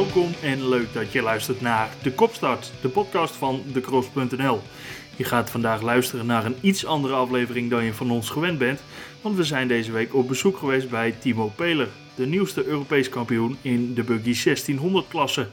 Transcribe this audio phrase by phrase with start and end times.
[0.00, 4.60] Welkom en leuk dat je luistert naar De Kopstart, de podcast van TheCross.nl.
[5.16, 8.82] Je gaat vandaag luisteren naar een iets andere aflevering dan je van ons gewend bent,
[9.20, 13.56] want we zijn deze week op bezoek geweest bij Timo Peler, de nieuwste Europees kampioen
[13.62, 15.46] in de buggy 1600 klasse.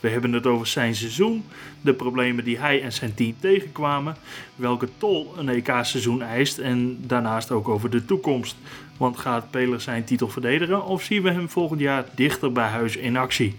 [0.00, 1.44] We hebben het over zijn seizoen,
[1.80, 4.16] de problemen die hij en zijn team tegenkwamen,
[4.56, 8.56] welke tol een EK-seizoen eist en daarnaast ook over de toekomst.
[8.96, 12.96] Want gaat Peler zijn titel verdedigen of zien we hem volgend jaar dichter bij huis
[12.96, 13.56] in actie?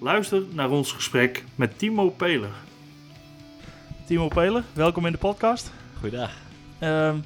[0.00, 2.50] Luister naar ons gesprek met Timo Peler.
[4.06, 5.72] Timo Peler, welkom in de podcast.
[5.98, 6.32] Goeiedag.
[6.78, 7.16] Ehm,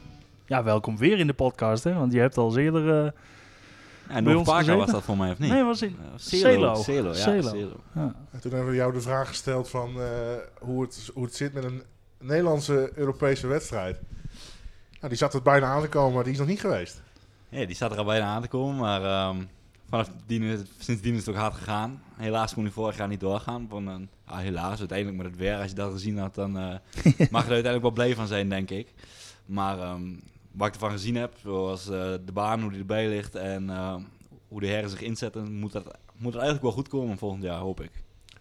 [0.47, 1.95] ja, welkom weer in de podcast, hè?
[1.95, 3.05] want je hebt al eerder...
[3.05, 4.77] eh, En nog gezeten?
[4.77, 5.51] was dat voor mij, of niet?
[5.51, 6.75] Nee, was in Eh, Celo.
[6.75, 7.15] Celo, ja.
[7.15, 7.49] Celo.
[7.49, 7.77] Celo.
[7.95, 8.15] ja.
[8.31, 10.07] En toen hebben we jou de vraag gesteld van eh,
[10.61, 11.83] hoe, het, hoe het zit met een
[12.21, 13.99] Nederlandse Europese wedstrijd.
[14.95, 17.03] Nou, die zat er bijna aan te komen, maar die is nog niet geweest.
[17.49, 19.37] Ja, die staat er al bijna aan te komen, maar ehm,
[19.95, 22.03] vanaf die, sindsdien is het ook hard gegaan.
[22.15, 23.67] Helaas kon hij vorig jaar niet doorgaan.
[23.69, 26.65] Van, een- ah, helaas, uiteindelijk met het weer, als je dat gezien had, dan eh,
[27.05, 28.93] mag je er uiteindelijk wel blij van zijn, denk ik.
[29.47, 30.03] Maar ehm,
[30.53, 34.03] wat ik ervan gezien heb, zoals eh, de baan, hoe die erbij ligt en ehm,
[34.49, 35.85] hoe de heren zich inzetten, moet dat,
[36.17, 37.91] moet dat eigenlijk wel goed komen volgend jaar, hoop ik.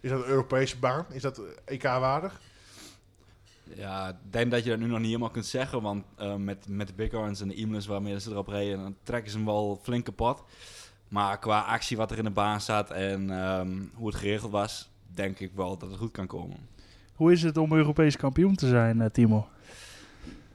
[0.00, 1.06] Is dat een Europese baan?
[1.10, 2.40] Is dat EK-waardig?
[3.74, 6.68] Ja, ik denk dat je dat nu nog niet helemaal kunt zeggen, want eh, met,
[6.68, 9.46] met de Big Horns en de Imlers waarmee ze erop rijden, dan trekken ze hem
[9.46, 10.42] wel flink kapot.
[11.14, 14.90] Maar qua actie wat er in de baan staat en ehm, hoe het geregeld was,
[15.14, 16.56] denk ik wel dat het goed kan komen.
[17.14, 19.48] Hoe is het om Europees kampioen te zijn, eh, Timo?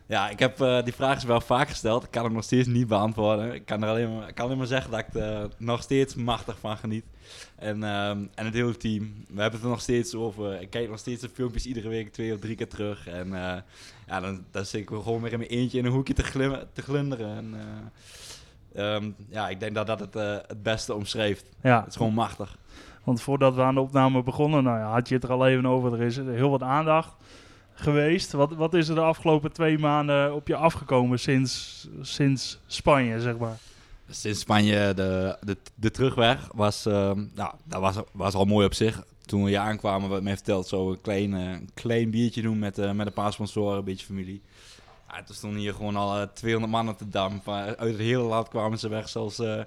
[0.05, 2.03] Ja, ik heb eh, die vraag is wel vaak gesteld.
[2.03, 3.53] Ik kan hem nog steeds niet beantwoorden.
[3.53, 6.15] Ik kan, er alleen maar, ik kan alleen maar zeggen dat ik er nog steeds
[6.15, 7.05] machtig van geniet.
[7.55, 9.03] En, ehm, en het hele team.
[9.27, 10.61] We hebben het er nog steeds over.
[10.61, 13.07] Ik kijk nog steeds de filmpjes iedere week twee of drie keer terug.
[13.07, 13.61] En eh,
[14.07, 16.67] ja, dan, dan zit ik gewoon weer in mijn eentje in een hoekje te, glimmen,
[16.73, 17.37] te glunderen.
[17.37, 17.55] En,
[18.79, 21.45] ehm, ja, ik denk dat dat het eh, het beste omschrijft.
[21.63, 22.57] Ja, Het is gewoon machtig.
[23.03, 25.65] want voordat we aan de opname begonnen, nou ja, had je het er al even
[25.65, 25.93] over.
[25.93, 27.13] Er is heel wat aandacht
[27.73, 28.31] geweest.
[28.31, 33.37] Wat, wat is er de afgelopen twee maanden op je afgekomen sinds, sinds Spanje, zeg
[33.37, 33.57] maar?
[34.09, 39.03] Sinds Spanje de, de, de terugweg was, nou, dat was, was al mooi op zich.
[39.25, 42.91] Toen we hier aankwamen, werd mij verteld, zo een klein, klein biertje doen met, eh,
[42.91, 44.41] met een paar sponsoren, een beetje familie.
[45.11, 47.41] Ja, toen stonden hier gewoon al eh, 200 man op de dam.
[47.41, 49.61] Van, uit het hele land kwamen ze weg, zoals eh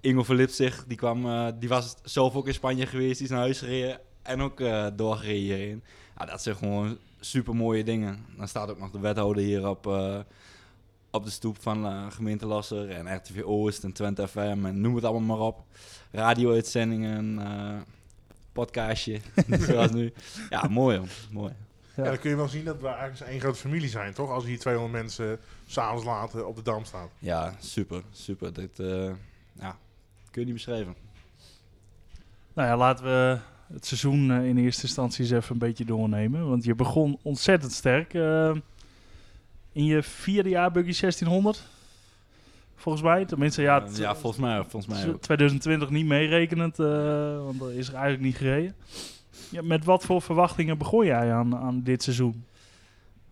[0.00, 0.84] Ingo Verlipzig.
[0.86, 4.00] Die, kwam, eh, die was zelf ook in Spanje geweest, die is naar huis gereden
[4.22, 5.82] en ook eh, doorgereden.
[6.18, 8.26] Ja, dat zijn gewoon super mooie dingen.
[8.36, 10.18] Dan staat ook nog de wethouder hier op, eh,
[11.10, 14.94] op de stoep van eh, gemeente Lasser en RTV Oost en Twente FM en noem
[14.94, 15.64] het allemaal maar op.
[16.10, 17.80] Radio-uitzendingen, eh,
[18.52, 19.20] podcastje,
[19.66, 20.12] zoals nu.
[20.50, 21.52] Ja, mooi hoor, mooi.
[21.96, 22.02] Ja.
[22.02, 22.08] Ja.
[22.10, 24.30] dan kun je wel zien dat we eigenlijk één grote familie zijn, toch?
[24.30, 27.08] Als we hier 200 mensen s'avonds later op de dam staan.
[27.18, 28.52] Ja, super, super.
[28.52, 29.10] Dit, eh,
[29.52, 29.76] ja,
[30.30, 30.94] kun je niet beschrijven.
[32.54, 33.38] Nou ja, laten we
[33.72, 36.48] het seizoen eh, in eerste instantie eens even een beetje doornemen.
[36.48, 38.14] Want je begon ontzettend sterk.
[38.14, 38.54] eh,
[39.72, 41.62] in je vierde jaar Buggy 1600.
[42.76, 43.24] Volgens mij.
[43.24, 45.20] Tenminste, ja, t- ja volgens mij, volgens mij ook.
[45.20, 46.78] 2020 niet meerekenend.
[46.78, 46.86] eh,
[47.44, 48.74] want er is er eigenlijk niet gereden.
[49.50, 52.44] Ja, met wat voor verwachtingen begon jij aan, aan dit seizoen?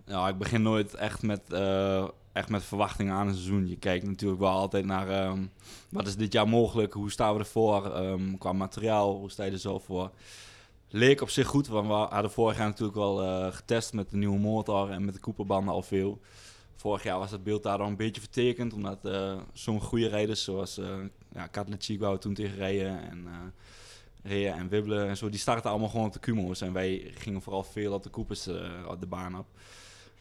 [0.06, 3.68] Nou, ik begin nooit echt met, eh, echt met verwachtingen aan een seizoen.
[3.68, 5.46] Je kijkt natuurlijk wel altijd naar ehm,
[5.88, 9.50] wat is dit jaar mogelijk, hoe staan we ervoor ehm, qua materiaal, hoe sta je
[9.50, 10.10] er zo voor.
[10.88, 14.16] Leek op zich goed, want we hadden vorig jaar natuurlijk wel eh, getest met de
[14.16, 16.20] nieuwe motor en met de koepelbanden al veel.
[16.76, 20.44] Vorig jaar was het beeld daar al een beetje vertekend, omdat eh sommige goede rijders,
[20.44, 20.86] zoals uh,
[21.32, 21.48] ja,
[22.18, 23.28] toen tegen rijden en
[24.22, 26.60] Rea en Wibbelen en zo, die starten allemaal gewoon op de Kumo's.
[26.60, 29.46] En wij gingen vooral veel op de koepers eh, op de baan op.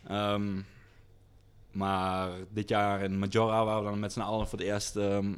[0.08, 0.62] Ehm,
[1.72, 5.34] maar dit jaar in Majora waren we dan met z'n allen voor het eerst ehm,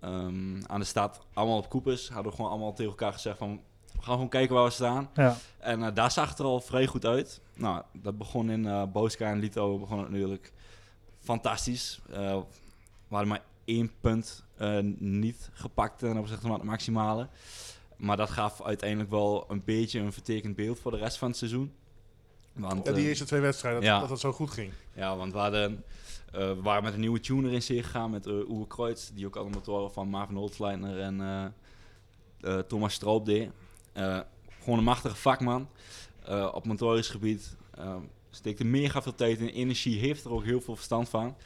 [0.00, 1.20] ehm, aan de stad.
[1.32, 2.08] Allemaal op koepers.
[2.08, 3.60] Hadden we gewoon allemaal tegen elkaar gezegd van...
[3.92, 5.10] We gaan gewoon kijken waar we staan.
[5.14, 7.40] Ja, En eh, daar zag het er al vrij goed uit.
[7.54, 10.52] Nou, dat begon in Boska en Lito begon het natuurlijk
[11.24, 12.00] fantastisch.
[12.10, 12.36] Eh,
[13.08, 14.43] we hadden maar één punt
[14.98, 17.28] niet gepakt ten opzichte van het maximale.
[17.96, 21.36] Maar dat gaf uiteindelijk wel een beetje een vertekend beeld voor de rest van het
[21.36, 21.72] seizoen.
[22.52, 24.00] Want, Ja, die eh, eerste twee wedstrijden, dat, ja.
[24.00, 24.72] dat het zo goed ging.
[24.92, 25.84] ja, want we, hadden,
[26.32, 29.26] eh, we waren met een nieuwe tuner in zee gegaan met uh, Uwe Kreutz, die
[29.26, 31.44] ook alle motoren van Marvin Holtzleitner en eh,
[32.40, 33.50] eh, Thomas Stroop deed.
[33.92, 34.20] Eh,
[34.62, 35.68] gewoon een machtige vakman
[36.24, 37.56] eh, op motorisch gebied.
[37.74, 37.96] eh,
[38.30, 41.36] steekt er mega veel tijd in, energie, heeft er ook heel veel verstand van.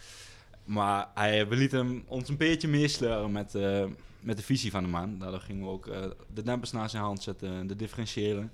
[0.68, 3.84] Maar hij, we lieten hem ons een beetje meesleuren met, eh,
[4.20, 5.18] met de visie van de man.
[5.18, 6.04] Daardoor gingen we ook eh,
[6.34, 8.52] de dempers naar zijn hand zetten, de differentiëlen.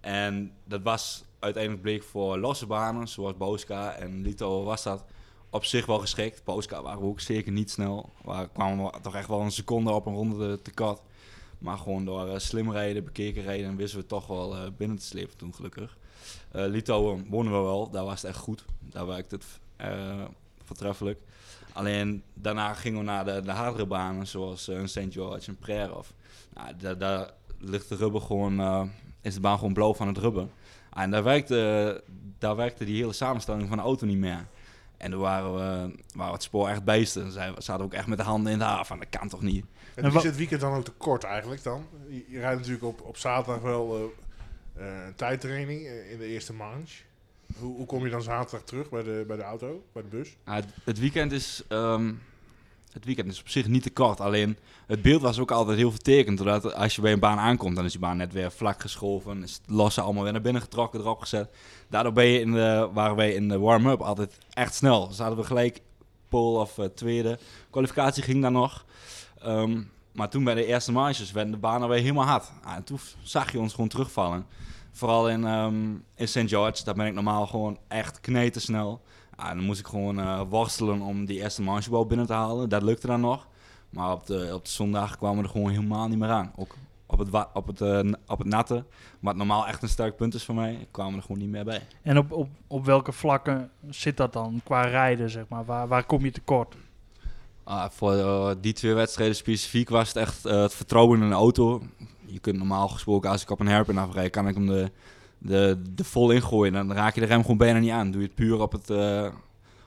[0.00, 5.04] En dat was uiteindelijk bleek voor losse banen, zoals Booska en Lito, was dat
[5.50, 6.44] op zich wel geschikt.
[6.44, 8.12] Booska waren we ook zeker niet snel.
[8.24, 11.00] We kwamen we toch echt wel een seconde op een ronde te- tekort.
[11.58, 15.36] Maar gewoon door uh, slim rijden, bekeken rijden, wisten we toch wel binnen te slepen
[15.36, 15.96] toen gelukkig.
[16.56, 18.64] Uh, Litouwen wonnen we wel, daar was het echt goed.
[18.80, 19.44] Daar werkte het
[20.64, 21.20] voortreffelijk.
[21.74, 25.06] Alleen daarna gingen we naar de, de hardere banen, zoals een St.
[25.10, 26.08] George en Prerov.
[26.54, 28.90] Nou, daar, daar, ligt de rubber gewoon,
[29.20, 30.46] is de baan gewoon blauw van het rubber.
[30.92, 32.02] En daar werkte,
[32.38, 34.46] daar werkte die hele samenstelling van de auto niet meer.
[34.96, 37.32] En toen waren we, waren het spoor echt beesten.
[37.32, 39.64] Ze zaten ook echt met de handen in de haar van, dat kan toch niet.
[39.94, 41.86] En is het weekend dan ook te kort eigenlijk dan?
[42.08, 44.12] Je, je rijdt natuurlijk op, op zaterdag wel
[44.76, 45.80] uh, een tijdtraining
[46.10, 47.02] in de eerste manche.
[47.58, 50.36] Hoe, hoe, kom je dan zaterdag terug bij de, bij de auto, bij de bus?
[50.84, 52.22] Het, weekend is, um,
[52.92, 54.20] het weekend is op zich niet te kort.
[54.20, 54.56] Alleen
[54.86, 56.38] het beeld was ook altijd heel vertekend.
[56.38, 59.42] Doordat als je bij een baan aankomt, dan is die baan net weer vlak geschoven.
[59.42, 61.48] Is het losse allemaal weer naar binnen getrokken, erop gezet.
[61.88, 65.12] Daardoor ben je in de, waren wij in de warm-up altijd echt snel.
[65.12, 65.80] Zaten we gelijk
[66.28, 67.38] pole of uh, tweede.
[67.70, 68.84] Kwalificatie ging dan nog.
[69.46, 72.52] Um, maar toen bij de eerste marges werden de banen weer helemaal hard.
[72.62, 74.46] Ah, en toen zag je ons gewoon terugvallen.
[74.94, 76.48] Vooral in, um, in St.
[76.48, 79.02] George, daar ben ik normaal gewoon echt kneten snel.
[79.36, 82.68] Ah, dan moest ik gewoon uh, worstelen om die eerste margebal binnen te halen.
[82.68, 83.46] Dat lukte dan nog.
[83.90, 86.52] Maar op de, op de zondag kwamen we er gewoon helemaal niet meer aan.
[86.56, 86.76] Ook
[87.06, 88.84] op het, op het, uh, op het natte,
[89.20, 91.64] wat normaal echt een sterk punt is voor mij, kwamen we er gewoon niet meer
[91.64, 91.86] bij.
[92.02, 95.64] En op, op, op welke vlakken zit dat dan qua rijden, zeg maar?
[95.64, 96.76] Waar, waar kom je tekort?
[97.64, 101.32] Ah, voor uh, die twee wedstrijden specifiek was het echt uh, het vertrouwen in een
[101.32, 101.82] auto.
[102.26, 104.90] Je kunt normaal gesproken, als ik op een herpen afrijd, kan ik hem de,
[105.38, 106.72] de, de vol ingooien.
[106.72, 108.10] Dan raak je de rem gewoon bijna niet aan.
[108.10, 109.32] Doe je het puur op het, uh,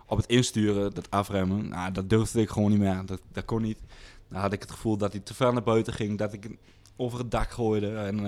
[0.06, 1.68] op het insturen, dat afremmen.
[1.68, 3.02] Nou, dat durfde ik gewoon niet meer.
[3.06, 3.80] Dat, dat kon niet.
[4.30, 6.58] Dan had ik het gevoel dat hij te ver naar buiten ging, dat ik
[6.96, 7.96] over het dak gooide.
[7.96, 8.26] En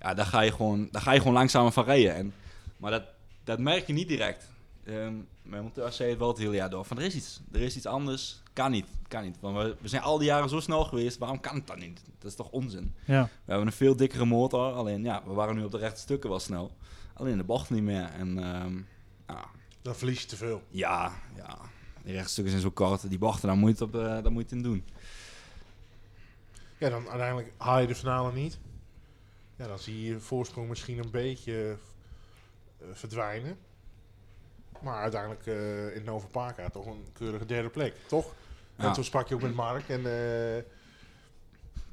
[0.00, 2.14] ja, daar ga, je gewoon, daar ga je gewoon langzamer van rijden.
[2.14, 2.34] En,
[2.76, 3.02] maar dat,
[3.44, 4.50] dat merk je niet direct.
[4.88, 6.84] Um, mijn monteur zei het wel het hele jaar door.
[6.84, 7.40] Van er is iets.
[7.52, 8.41] Er is iets anders.
[8.52, 8.86] Kan niet.
[9.08, 9.36] Kan niet.
[9.40, 11.18] Want we, we zijn al die jaren zo snel geweest.
[11.18, 12.02] Waarom kan het dan niet?
[12.18, 12.94] Dat is toch onzin?
[13.04, 13.22] Ja.
[13.22, 14.72] We hebben een veel dikkere motor.
[14.72, 16.72] Alleen ja, we waren nu op de rechte stukken wel snel.
[17.14, 18.04] Alleen de bocht niet meer.
[18.04, 18.86] En um,
[19.28, 19.44] ja.
[19.82, 20.62] Dan verlies je te veel.
[20.68, 21.58] Ja, ja.
[22.02, 23.08] Die rechtstukken zijn zo kort.
[23.08, 24.84] Die bochten, daar moet je het, op, uh, daar moet je het in doen.
[26.78, 28.58] Ja, dan uiteindelijk haal je de finale niet.
[29.56, 31.76] Ja, dan zie je je voorsprong misschien een beetje
[32.82, 33.56] uh, verdwijnen.
[34.80, 38.34] Maar uiteindelijk uh, in Nova Parka toch een keurige derde plek, toch?
[38.76, 38.84] Ja.
[38.84, 40.62] En toen sprak je ook met Mark en uh,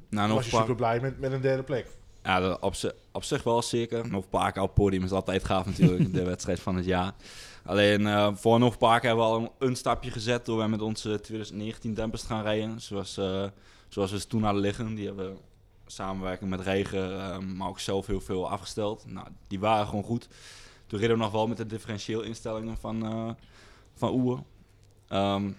[0.08, 1.86] nou, was je super blij met, met een derde plek.
[2.22, 2.74] Ja, op,
[3.12, 4.08] op zich wel zeker.
[4.08, 7.12] Nova Parka op podium is altijd gaaf natuurlijk, de wedstrijd van het jaar.
[7.64, 11.20] Alleen uh, voor Nova Parka hebben we al een, stapje gezet door wij met onze
[11.20, 12.80] 2019 dempers te gaan rijden.
[12.80, 13.14] Zoals,
[13.88, 14.94] zoals we ze toen hadden liggen.
[14.94, 15.36] Die hebben we
[15.86, 19.04] samenwerking met Regen, maar ook zelf heel veel afgesteld.
[19.06, 20.28] Nou, die waren gewoon goed.
[20.86, 23.36] Toen reden we nog wel met de differentieelinstellingen van,
[23.94, 24.42] van Oer.
[25.12, 25.56] Um,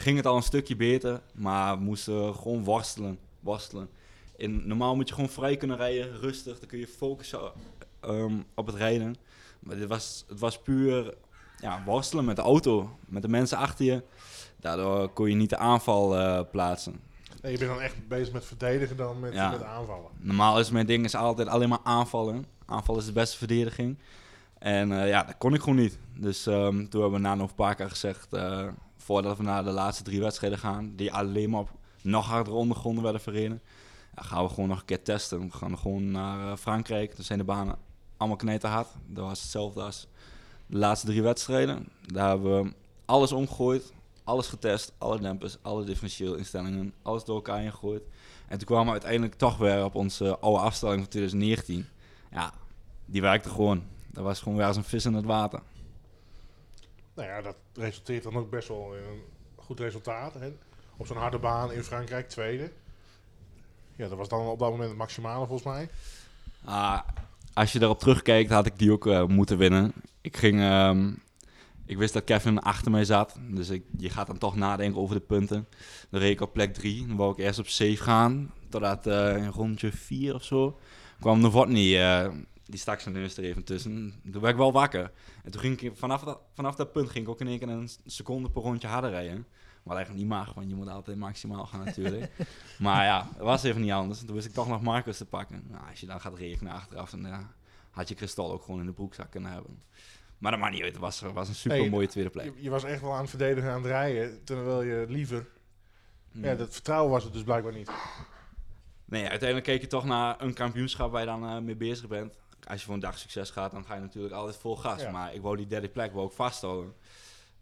[0.00, 3.18] ging het al een stukje beter, maar we moesten gewoon worstelen.
[3.40, 3.88] worstelen.
[4.36, 6.58] In, normaal moet je gewoon vrij kunnen rijden, rustig.
[6.58, 7.40] Dan kun je focussen
[8.04, 9.16] um, op het rijden.
[9.60, 11.14] Maar dit was, het was puur
[11.60, 14.02] ja, worstelen met de auto, met de mensen achter je.
[14.60, 17.00] Daardoor kon je niet de aanval uh, plaatsen.
[17.42, 19.50] Nee, je bent dan echt bezig met verdedigen dan met, ja.
[19.50, 20.10] met aanvallen.
[20.18, 22.46] Normaal is mijn ding is altijd alleen maar aanvallen.
[22.66, 23.98] Aanval is de beste verdediging.
[24.58, 25.98] En uh, ja, dat kon ik gewoon niet.
[26.16, 28.68] Dus um, toen hebben we na nog een paar keer gezegd, uh,
[29.08, 31.70] voordat we naar de laatste drie wedstrijden gaan, die alleen maar op
[32.02, 33.62] nog harder ondergronden werden verreden,
[34.16, 35.40] ja, gaan we gewoon nog een keer testen.
[35.40, 37.16] We gaan gewoon naar uh, Frankrijk.
[37.16, 37.76] Daar zijn de banen
[38.16, 38.88] allemaal knijterhard.
[39.06, 40.08] Dat was hetzelfde als
[40.66, 41.88] de laatste drie wedstrijden.
[42.06, 42.72] Daar hebben we
[43.04, 43.92] alles omgegooid,
[44.24, 48.02] alles getest, alle dempers, alle differentieel-instellingen, alles door elkaar ingegooid.
[48.48, 51.86] En toen kwamen we uiteindelijk toch weer op onze oude afstelling van 2019.
[52.30, 52.52] Ja,
[53.04, 53.82] die werkte gewoon.
[54.10, 55.62] Dat was gewoon weer als een vis in het water.
[57.18, 59.22] Nou ja, dat resulteert dan ook best wel in een
[59.56, 60.34] goed resultaat.
[60.34, 60.52] Hè?
[60.96, 62.72] Op zo'n harde baan in Frankrijk, tweede.
[63.96, 65.88] Ja, dat was dan op dat moment het maximale volgens mij.
[66.64, 67.00] Ah,
[67.54, 69.92] als je daarop terugkijkt, had ik die ook uh, moeten winnen.
[70.20, 70.60] Ik ging...
[70.60, 71.22] Um,
[71.86, 73.36] ik wist dat Kevin achter mij zat.
[73.50, 75.68] Dus ik, je gaat dan toch nadenken over de punten.
[76.10, 77.06] Dan reed op plek 3.
[77.06, 78.52] Dan wou ik eerst op safe gaan.
[78.68, 80.78] Totdat uh, rondje 4 of zo
[81.20, 81.94] kwam de niet.
[81.94, 82.28] Uh,
[82.68, 84.20] die stak zijn neus er even tussen.
[84.32, 85.10] Toen werd ik wel wakker.
[85.44, 87.68] En toen ging ik vanaf dat, vanaf dat punt ging ik ook in één keer
[87.68, 89.46] een seconde per rondje harder rijden.
[89.82, 92.30] Wat eigenlijk niet mag, want je moet altijd maximaal gaan natuurlijk.
[92.78, 94.24] maar ja, het was even niet anders.
[94.24, 95.64] Toen wist ik toch nog Marcus te pakken.
[95.68, 97.52] Nou, als je dan gaat regenen achteraf, dan ja,
[97.90, 99.82] had je kristal ook gewoon in de broekzak kunnen hebben.
[100.38, 100.92] Maar dat maakt niet uit.
[100.92, 102.44] Het was, was een super mooie tweede plek.
[102.44, 104.44] Je, je, was echt wel aan het verdedigen, aan het rijden.
[104.44, 105.46] Terwijl je liever...
[106.32, 106.44] Hmm.
[106.44, 107.90] Ja, dat vertrouwen was het dus blijkbaar niet.
[109.04, 112.36] Nee, uiteindelijk keek je toch naar een kampioenschap waar je dan uh, mee bezig bent
[112.68, 115.10] als je voor een dag succes gaat, dan ga je natuurlijk altijd vol gas.
[115.10, 116.92] Maar ik wou die derde plek wou ook vasthouden.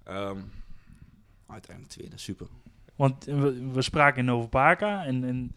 [0.09, 0.53] Um,
[1.47, 2.47] uiteindelijk tweede, super.
[2.97, 5.55] Want we, we spraken in Novapaka en, en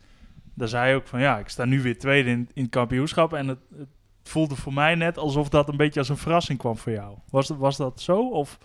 [0.53, 3.33] daar zei hij ook van ja, ik sta nu weer tweede in, in het kampioenschap.
[3.33, 3.87] En het, het
[4.23, 7.17] voelde voor mij net alsof dat een beetje als een verrassing kwam voor jou.
[7.29, 8.29] Was, dat- was dat zo?
[8.29, 8.57] Of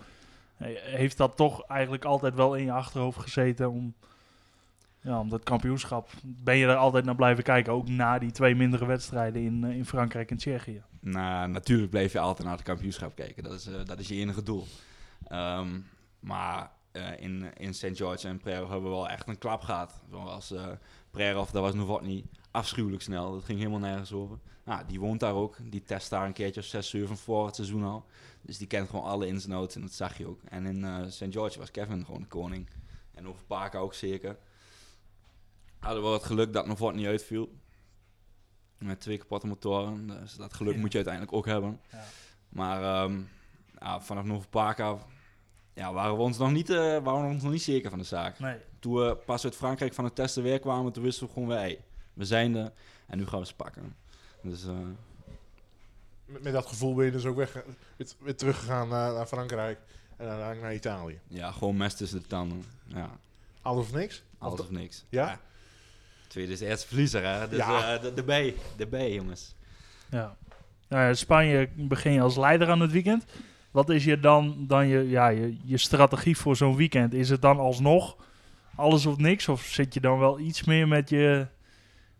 [0.57, 3.93] eh, heeft dat toch eigenlijk altijd wel in je achterhoofd gezeten om,
[5.05, 6.09] ja, om dat kampioenschap?
[6.23, 9.75] Ben je er altijd naar blijven kijken, ook na die twee mindere wedstrijden in, eh,
[9.75, 10.83] in Frankrijk en Tsjechië?
[10.99, 13.43] Nou, natuurlijk bleef je altijd naar het kampioenschap kijken.
[13.43, 14.65] Dat is, eh, dat is je enige doel.
[15.27, 15.79] Ehm,
[16.19, 17.89] maar eh, in, in St.
[17.93, 20.01] George en Prerov hebben we wel echt een klap gehad.
[20.09, 20.67] Zoals eh
[21.11, 23.31] Prerov, dat was Novotny afschuwelijk snel.
[23.31, 24.37] Dat ging helemaal nergens over.
[24.63, 25.57] Nou, die woont daar ook.
[25.63, 28.05] Die test daar een keertje of 6, 7 voor het seizoen al.
[28.41, 30.39] Dus die kent gewoon alle ins en dat zag je ook.
[30.49, 31.25] En in eh St.
[31.29, 32.67] George was Kevin gewoon de koning.
[33.13, 34.37] En over Parka ook zeker.
[35.85, 37.49] Hadden we het geluk dat Novotny uitviel.
[38.77, 40.07] Met twee kapotte motoren.
[40.07, 40.79] Dus dat geluk Ja.
[40.79, 41.79] moet je uiteindelijk ook hebben.
[41.91, 42.03] Ja.
[42.49, 43.21] Maar ehm,
[43.79, 44.97] ja, vanaf Novaparka
[45.73, 48.05] ja, waren, we ons nog niet, eh, waren we ons nog niet zeker van de
[48.05, 48.39] zaak.
[48.39, 48.57] Nee.
[48.79, 51.57] Toen we pas uit Frankrijk van het testen weer kwamen, toen wisten we gewoon weer,
[51.57, 52.71] hey, we zijn er
[53.07, 53.95] en nu gaan we ze pakken.
[54.41, 54.73] Dus eh,
[56.25, 57.53] Met, met dat gevoel ben je dus ook weg,
[57.97, 59.79] weer, weer teruggegaan naar, naar Frankrijk
[60.17, 61.19] en uiteindelijk naar Italië.
[61.27, 62.63] ja, gewoon mes tussen de tanden.
[62.85, 63.09] Ja,
[63.61, 64.23] Alles of niks?
[64.37, 65.05] alles Of of niks.
[65.09, 65.39] Ja?
[66.35, 67.47] Tweede is de eerste verliezer, hè.
[67.49, 67.93] Dus Ja.
[67.95, 69.55] eh, de, de B, de B, jongens.
[70.09, 70.35] Ja.
[70.87, 73.25] Nou ja, Spanje begin je als leider aan het weekend.
[73.71, 77.13] Wat is je dan, dan je, ja, je, je strategie voor zo'n weekend?
[77.13, 78.15] Is het dan alsnog
[78.75, 79.47] alles of niks?
[79.47, 81.47] Of zit je dan wel iets meer met, je,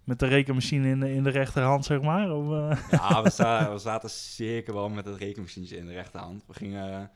[0.04, 2.32] met de rekenmachine in de, in de rechterhand, zeg maar?
[2.32, 6.44] Of, eh, Ja, we, sta- we zaten zeker wel met het rekenmachientje in de rechterhand.
[6.48, 7.12] We gingen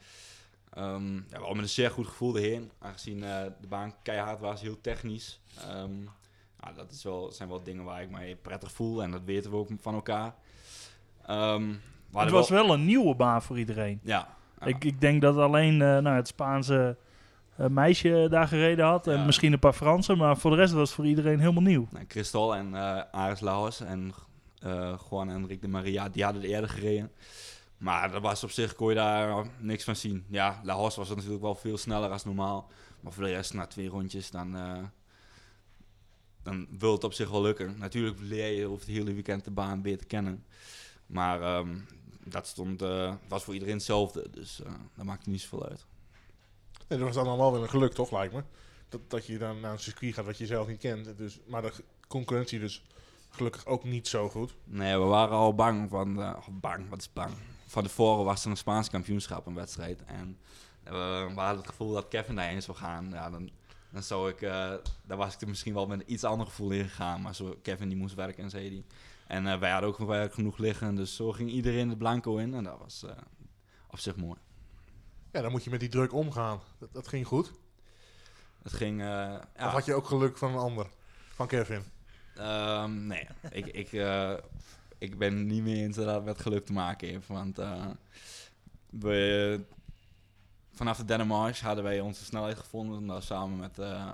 [0.74, 2.72] ehm, ja, wel met een zeer goed gevoel erheen.
[2.80, 5.40] Aangezien eh, de baan keihard was, heel technisch.
[5.70, 5.92] Ehm,
[6.60, 9.04] nou, dat is wel, zijn wel dingen waar ik mij prettig voel.
[9.04, 10.34] En dat weten we ook van elkaar.
[11.26, 11.74] Ehm,
[12.14, 14.00] het was wel een nieuwe baan voor iedereen.
[14.04, 14.28] Ja.
[14.60, 14.66] ja.
[14.66, 16.98] Ik, ik denk dat alleen eh, nou, het Spaanse
[17.56, 19.08] eh, meisje daar gereden had.
[19.08, 19.26] En Ja.
[19.26, 20.18] misschien een paar Fransen.
[20.18, 21.88] Maar voor de rest was het voor iedereen helemaal nieuw.
[21.92, 24.14] Nou, Christel en eh Aris Laos en
[25.10, 27.12] Juan en Rick de Maria, die hadden het eerder gereden.
[27.78, 30.26] Maar dat was op zich, kon je daar niks van zien.
[30.30, 32.68] Ja, Laos was natuurlijk wel veel sneller als normaal.
[33.00, 34.56] Maar voor de rest, na twee rondjes, dan,
[36.50, 37.76] dan wil het op zich wel lukken.
[37.78, 40.46] Natuurlijk leer je over het hele weekend de baan weer te kennen.
[41.06, 41.78] Maar ehm,
[42.24, 44.28] dat stond, eh, was voor iedereen hetzelfde.
[44.32, 45.86] Dus eh dat maakt niet zoveel uit.
[46.88, 48.44] Nee, dat was dan allemaal wel een geluk, toch, lijkt me.
[48.90, 51.18] Dat, dat je dan naar een circuit gaat wat je zelf niet kent.
[51.18, 51.72] Dus, maar de
[52.08, 52.84] concurrentie dus
[53.30, 54.56] gelukkig ook niet zo goed.
[54.64, 56.22] Nee, we waren al bang van...
[56.22, 57.34] eh, bang, wat is bang?
[57.66, 60.04] Van tevoren was er een Spaans kampioenschap, een wedstrijd.
[60.06, 60.38] En
[60.84, 63.10] we hadden het gevoel dat Kevin daarheen zou gaan.
[63.10, 63.50] Ja, dan,
[63.92, 64.42] dan zou ik...
[64.42, 67.22] eh daar was ik er misschien wel met een iets ander gevoel in gegaan.
[67.22, 68.84] Maar zo, Kevin die moest werken en zei hij.
[69.28, 70.96] En eh, wij hadden ook werk genoeg liggen.
[70.96, 72.54] Dus zo ging iedereen de blanco in.
[72.54, 73.12] En dat was eh,
[73.88, 74.40] op zich mooi.
[75.32, 76.60] Ja, dan moet je met die druk omgaan.
[76.80, 77.52] Dat, dat ging goed.
[78.64, 79.02] Het ging...
[79.02, 80.90] ja, Of had je ook geluk van een ander?
[81.34, 81.84] Van Kevin?
[82.36, 83.92] Ehm, nee, ik, ik,
[84.98, 87.28] ik ben niet meer dat met geluk te maken heeft.
[87.28, 87.60] Want
[88.90, 89.66] we,
[90.80, 93.06] vanaf de derde march hadden wij onze snelheid gevonden.
[93.06, 94.12] Nou, samen met eh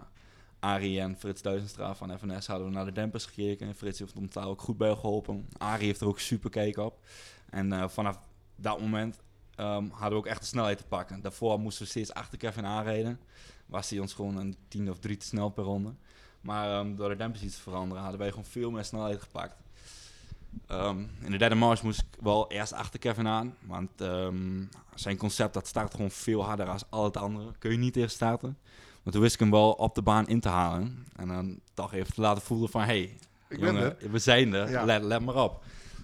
[0.60, 3.76] Arie en Frits Duizenstra van FNS hadden we naar de dempers gekeken.
[3.76, 5.48] Frits heeft ons daar ook goed bij geholpen.
[5.58, 7.00] Arie heeft er ook super kijk op.
[7.50, 8.20] En eh, vanaf
[8.56, 9.22] dat moment
[9.56, 11.22] ehm, hadden we ook echt de snelheid te pakken.
[11.22, 13.20] Daarvoor moesten we steeds achter Kevin aanrijden.
[13.66, 15.94] Was hij ons gewoon een tien of drie te snel per ronde.
[16.42, 19.56] Maar ehm, door de dempers iets te veranderen, hadden wij gewoon veel meer snelheid gepakt.
[20.68, 23.56] Ehm, in de derde march moest ik wel eerst achter Kevin aan.
[23.62, 24.64] Want ehm,
[24.96, 27.52] zijn concept dat start gewoon veel harder dan al het andere.
[27.60, 28.58] Kun je niet eerst starten.
[29.04, 31.06] Maar toen wist ik hem wel op de baan in te halen.
[31.16, 32.82] En dan toch even te laten voelen van...
[32.82, 34.70] Hey, Ik jongen, we zijn er.
[34.70, 34.86] Ja.
[34.86, 35.64] Let, let maar op.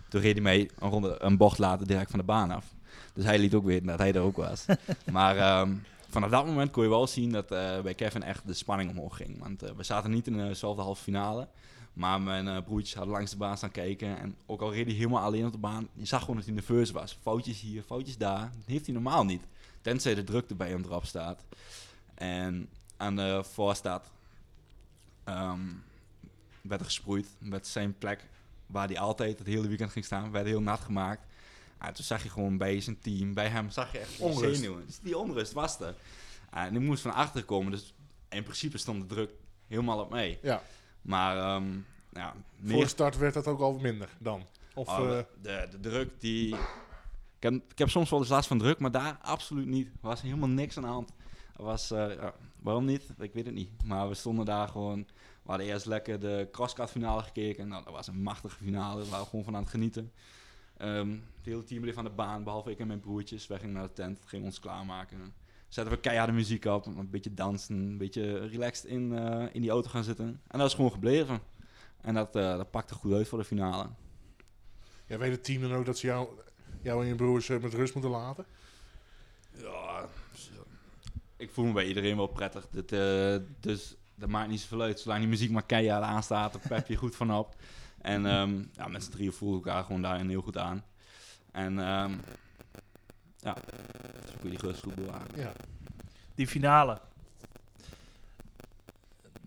[0.10, 2.66] Toen reed hij mee een, ronde, een bocht later direct van de baan af.
[3.14, 4.66] Dus hij liet ook weten dat hij er ook was.
[5.12, 5.74] maar ehm,
[6.10, 9.16] vanaf dat moment kon je wel zien dat eh, bij Kevin echt de spanning omhoog
[9.16, 9.40] ging.
[9.40, 11.48] Want eh, we zaten niet in dezelfde halve finale.
[11.94, 14.18] Maar mijn eh, broertjes hadden langs de baan staan kijken.
[14.20, 16.54] En ook al reed hij helemaal alleen op de baan, je zag gewoon dat hij
[16.54, 17.18] nerveus was.
[17.22, 18.52] Foutjes hier, foutjes daar.
[18.58, 19.44] Dat heeft hij normaal niet.
[19.82, 21.44] Tenzij de drukte bij hem erop staat.
[22.14, 24.12] En aan de voorstad
[25.24, 25.60] ehm,
[26.62, 28.26] werd er gesproeid met zijn plek
[28.66, 30.32] waar hij altijd het hele weekend ging staan.
[30.32, 31.22] Werd heel nat gemaakt.
[31.78, 34.56] En toen zag je gewoon bij zijn team, bij hem, zag je echt Onrust.
[34.56, 34.86] zenuwen.
[34.86, 35.96] Dus die onrust was er.
[36.50, 37.72] En die moest van achter komen.
[37.72, 37.94] Dus
[38.30, 39.32] in principe stond de druk
[39.68, 40.40] helemaal op mee.
[40.42, 40.64] Ja.
[41.02, 41.74] Maar ehm,
[42.10, 44.44] ja, Voor de meer start werd dat ook al minder dan.
[44.74, 46.56] Of, Oh, eh, de, de, druk die.
[47.36, 49.88] Ik heb, ik heb soms wel eens last van druk, maar daar absoluut niet.
[49.88, 51.12] Er was helemaal niks aan de hand.
[51.58, 53.10] Er was, eh, ja, waarom niet?
[53.20, 53.84] Ik weet het niet.
[53.84, 55.00] Maar we stonden daar gewoon.
[55.44, 57.68] We hadden eerst lekker de crosscut finale gekeken.
[57.68, 59.04] Nou, dat was een machtige finale.
[59.04, 60.12] We waren gewoon van aan het genieten.
[60.78, 63.48] Ehm, het hele team bleef aan de baan, behalve ik en mijn broertjes.
[63.48, 65.34] Wij gingen naar de tent, gingen ons klaarmaken.
[65.72, 69.70] Zetten we keiharde muziek op, een beetje dansen, een beetje relaxed in, eh, in die
[69.70, 70.42] auto gaan zitten.
[70.48, 71.40] En dat is gewoon gebleven.
[72.02, 73.88] En dat, eh, dat pakte goed uit voor de finale.
[75.06, 76.28] Ja, weet het team dan ook dat ze jou,
[76.82, 78.46] jou en je broers eh, met rust moeten laten?
[79.58, 80.08] Ja,
[81.38, 82.68] ik voel me bij iedereen wel prettig.
[82.72, 85.00] Dit, eh, dus dat maakt niet zoveel uit.
[85.00, 87.56] Zolang die muziek maar keihard aanstaat, dan pep je goed van op.
[88.02, 90.84] En ehm, ja, met z'n drieën voelen we elkaar gewoon daarin heel goed aan.
[91.52, 92.14] En ehm,
[93.44, 93.54] ja,
[94.22, 95.28] dus kun je die rust goed bewaren.
[95.36, 95.52] Ja.
[96.36, 97.00] Die finale.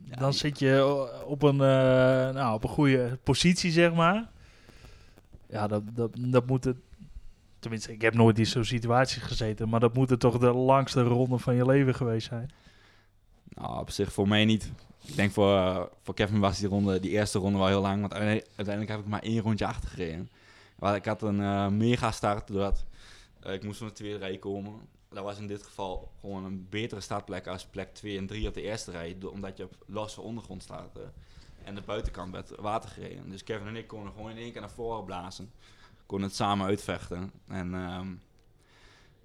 [0.05, 4.29] Ja, dan die- zit je op een, eh, nou, op een goede positie, zeg maar.
[5.47, 6.77] Ja, dat, dat, dat moet het...
[7.59, 9.69] Tenminste, ik heb nooit in zo'n situatie gezeten.
[9.69, 12.51] Maar dat moet het toch de langste ronde van je leven geweest zijn.
[13.49, 14.73] Nou, op zich voor mij niet.
[15.05, 18.01] Ik denk voor, voor Kevin was die, ronde, die eerste ronde wel heel lang.
[18.01, 20.31] Want uite- uiteindelijk heb ik maar één rondje achtergereden.
[20.79, 22.47] Maar ik had een eh, mega start.
[22.49, 22.85] Doordat,
[23.45, 24.89] eh, ik moest van de tweede rij komen.
[25.09, 28.55] Dat was in dit geval gewoon een betere startplek als plek 2 en 3 op
[28.55, 29.17] de eerste rij.
[29.33, 30.97] Omdat je op losse ondergrond staat.
[30.97, 31.03] eh,
[31.65, 33.31] en de buitenkant werd water gereden.
[33.31, 35.53] Dus Kevin en ik konden gewoon in één keer naar voren blazen.
[36.07, 37.33] Konden het samen uitvechten.
[37.47, 38.15] En ehm,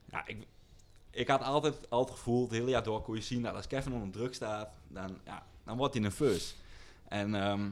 [0.05, 0.47] ja, ik,
[1.11, 3.67] ik had altijd al het gevoel, het hele jaar door kon je zien dat als
[3.67, 6.55] Kevin onder druk staat, dan, ja, dan wordt hij nerveus.
[7.07, 7.69] En ehm,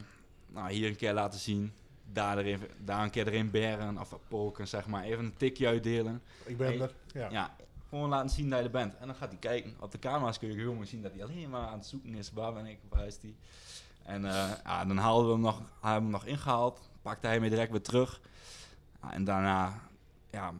[0.48, 1.74] nou, hier een keer laten zien,
[2.14, 5.04] daar, erin, daar een keer erin beren of poken, zeg maar.
[5.04, 6.22] Even een tikje uitdelen.
[6.46, 6.80] Ik ben Hey.
[6.82, 6.94] er.
[7.14, 7.30] Ja.
[7.30, 7.56] Ja,
[7.90, 8.98] gewoon laten zien dat je er bent.
[8.98, 9.76] En dan gaat hij kijken.
[9.80, 12.16] Op de camera's kun je heel mooi zien dat hij alleen maar aan het zoeken
[12.16, 12.32] is.
[12.32, 12.78] Waar ben ik?
[12.90, 13.36] Waar is hij?
[14.04, 16.90] En eh, ja, dan haalden we hem nog, hebben we hem nog ingehaald.
[17.02, 18.22] Pakte hij me direct weer terug.
[19.02, 19.82] Ja, en daarna
[20.32, 20.52] ja,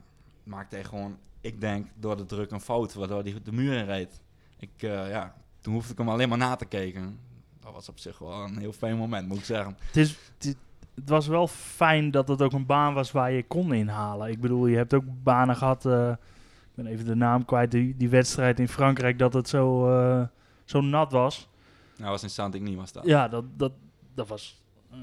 [0.44, 2.94] maakte hij gewoon, ik denk, door de druk een fout.
[2.94, 4.22] Waardoor hij de muur in reed.
[4.60, 7.20] Ik, eh, ja, toen hoefde ik hem alleen maar na te kijken.
[7.60, 9.78] Dat was op zich wel een heel fijn moment, moet ik zeggen.
[9.80, 10.56] Het, is, het,
[11.00, 14.30] het was wel fijn dat het ook een baan was waar je kon inhalen.
[14.32, 15.86] Ik bedoel, je hebt ook banen gehad...
[15.86, 19.20] eh, ik ben even de naam kwijt, die, die wedstrijd in Frankrijk...
[19.20, 20.24] dat het zo, eh,
[20.66, 21.50] zo nat was.
[21.98, 23.06] Nou, was in Saint-Denis was dat.
[23.06, 23.72] Ja, dat, dat,
[24.16, 24.62] dat was...
[24.92, 24.98] eh,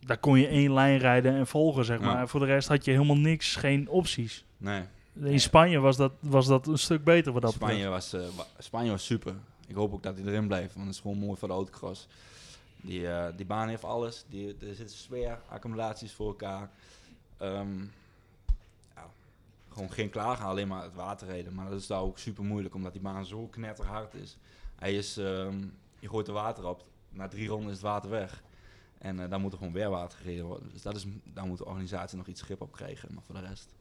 [0.00, 2.28] daar kon je één lijn rijden en volgen, zeg maar.
[2.28, 4.44] Voor de rest had je helemaal niks, geen opties.
[4.56, 4.82] Nee,
[5.22, 8.90] In Spanje was dat, was dat een stuk beter wat dat Spanje was, wa- Spanje
[8.90, 9.34] was super.
[9.66, 12.08] Ik hoop ook dat hij erin blijft, want het is gewoon mooi voor de autocross.
[12.84, 14.24] Die, eh, die baan heeft alles.
[14.28, 16.70] Die, er zitten sfeer, accumulaties voor elkaar.
[17.36, 17.80] Ehm,
[18.94, 19.10] ja,
[19.68, 21.54] gewoon geen klagen, alleen maar het water reden.
[21.54, 24.36] Maar dat is daar ook super moeilijk, omdat die baan zo knetterhard is.
[24.76, 25.66] Hij is, ehm,
[25.98, 28.42] je gooit er water op, na drie ronden is het water weg.
[28.98, 30.72] En eh, dan moet er gewoon weer water gereden worden.
[30.72, 33.14] Dus dat is, daar moet de organisatie nog iets grip op krijgen.
[33.14, 33.74] Maar voor de rest...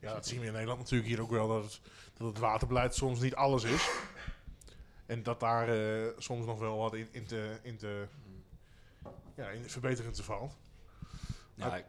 [0.00, 1.48] Ja, dat zien we in Nederland natuurlijk hier ook wel.
[1.48, 1.80] Dat het,
[2.16, 3.90] dat het waterbeleid soms niet alles is.
[5.06, 8.06] En dat daar eh, soms nog wel wat in, in, te, in, te,
[9.34, 10.56] ja, in verbetering te valt.
[11.54, 11.84] Ja, Maar-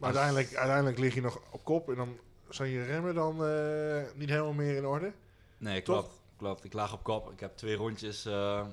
[0.00, 4.28] uiteindelijk, uiteindelijk lig je nog op kop en dan zijn je remmen dan eh, niet
[4.28, 5.12] helemaal meer in orde.
[5.58, 5.98] Nee, Toch?
[6.00, 6.20] klopt.
[6.36, 6.64] klopt.
[6.64, 7.32] Ik lag op kop.
[7.32, 8.66] Ik heb twee rondjes eh,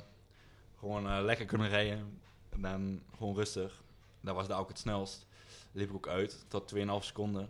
[0.80, 2.20] gewoon eh, lekker kunnen rijden.
[2.50, 3.82] En dan gewoon rustig.
[4.22, 5.26] Dat was daar ook het snelst.
[5.72, 7.50] Liep ik ook uit tot 2,5 seconden.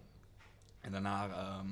[0.82, 1.68] En daarna ehm,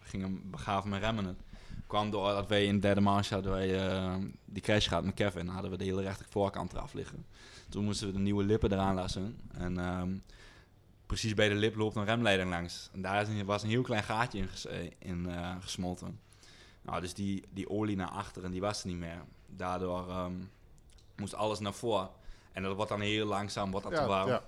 [0.00, 1.38] ging hem begaven mijn remmen het.
[1.86, 5.46] Kwam door dat wij in de derde manche hadden wij die crash gehad met Kevin.
[5.46, 7.26] Hadden we de hele rechter voorkant eraf liggen.
[7.74, 9.40] Toen moesten we de nieuwe lippen eraan lassen.
[9.52, 10.16] En ehm,
[11.06, 12.90] precies bij de lip loopt een remleiding langs.
[12.92, 16.20] En daar is een- was een heel klein gaatje in, ges- eh, in eh, gesmolten.
[16.82, 19.24] Nou, dus die, die olie naar achteren, die was er niet meer.
[19.46, 20.32] Daardoor ehm,
[21.16, 22.08] moest alles naar voren.
[22.52, 24.28] En dat wordt dan heel langzaam, wordt dat te warm.
[24.28, 24.42] ja.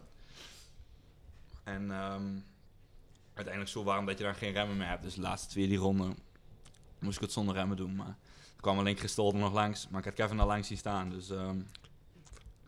[1.64, 2.26] En ehm,
[3.34, 5.02] uiteindelijk zo warm dat je dan geen remmen meer hebt.
[5.02, 6.16] Dus de laatste twee die ronden
[6.98, 7.96] moest ik het zonder remmen doen.
[7.96, 8.06] Maar
[8.56, 9.88] er kwam alleen Christol er nog langs.
[9.88, 11.30] Maar ik had Kevin al langs zien staan, dus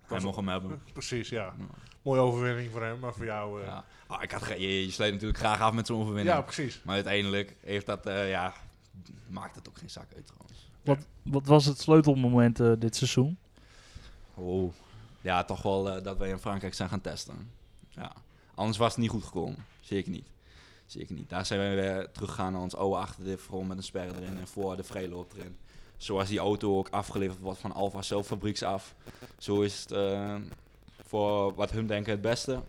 [0.08, 0.82] hij mocht hem hebben.
[0.92, 1.44] Precies, ja.
[1.44, 1.54] Ja.
[2.02, 3.60] Mooie overwinning voor hem, maar voor jou...
[3.60, 3.84] eh, Ja.
[4.06, 6.36] Ah, ik had, je, je sluit natuurlijk graag af met zo'n overwinning.
[6.36, 6.80] ja, precies.
[6.84, 8.52] Maar uiteindelijk heeft dat, eh, ja,
[9.28, 10.70] maakt het ook geen zak uit trouwens.
[10.84, 13.38] Wat, wat was het sleutelmoment eh, dit seizoen?
[14.34, 14.72] Oh,
[15.20, 17.50] ja, toch wel eh, dat wij in Frankrijk zijn gaan testen.
[17.88, 18.12] Ja.
[18.54, 19.64] Anders was het niet goed gekomen.
[19.80, 20.26] Zeker niet.
[20.86, 21.28] Zeker niet.
[21.28, 24.46] Daar zijn we weer teruggegaan naar ons oude achterdiff, gewoon met een sperre erin en
[24.48, 25.56] voor de vrijloop erin.
[25.98, 28.94] Zoals die auto ook afgeleverd wordt van Alfa zelf fabrieks af.
[29.38, 30.34] Zo is het eh,
[31.06, 32.62] voor wat hun denken het beste.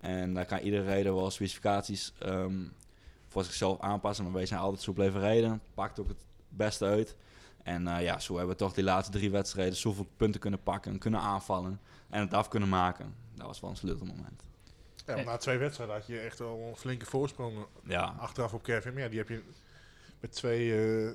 [0.00, 2.64] En daar kan iedere rijder wel specificaties ehm,
[3.28, 4.24] voor zichzelf aanpassen.
[4.24, 5.60] Maar wij zijn altijd zo blijven rijden.
[5.74, 7.16] Pakt ook het beste uit.
[7.62, 10.98] En eh, ja, zo hebben we toch die laatste drie wedstrijden zoveel punten kunnen pakken,
[10.98, 13.14] kunnen aanvallen en het af kunnen maken.
[13.34, 14.42] Dat was wel een sleutelmoment.
[15.06, 18.62] Ja, maar na twee wedstrijden had je echt wel een flinke voorsprong Ja, achteraf op
[18.62, 18.92] Kevin.
[18.92, 19.42] Maar ja, die heb je
[20.20, 21.10] met twee, eh,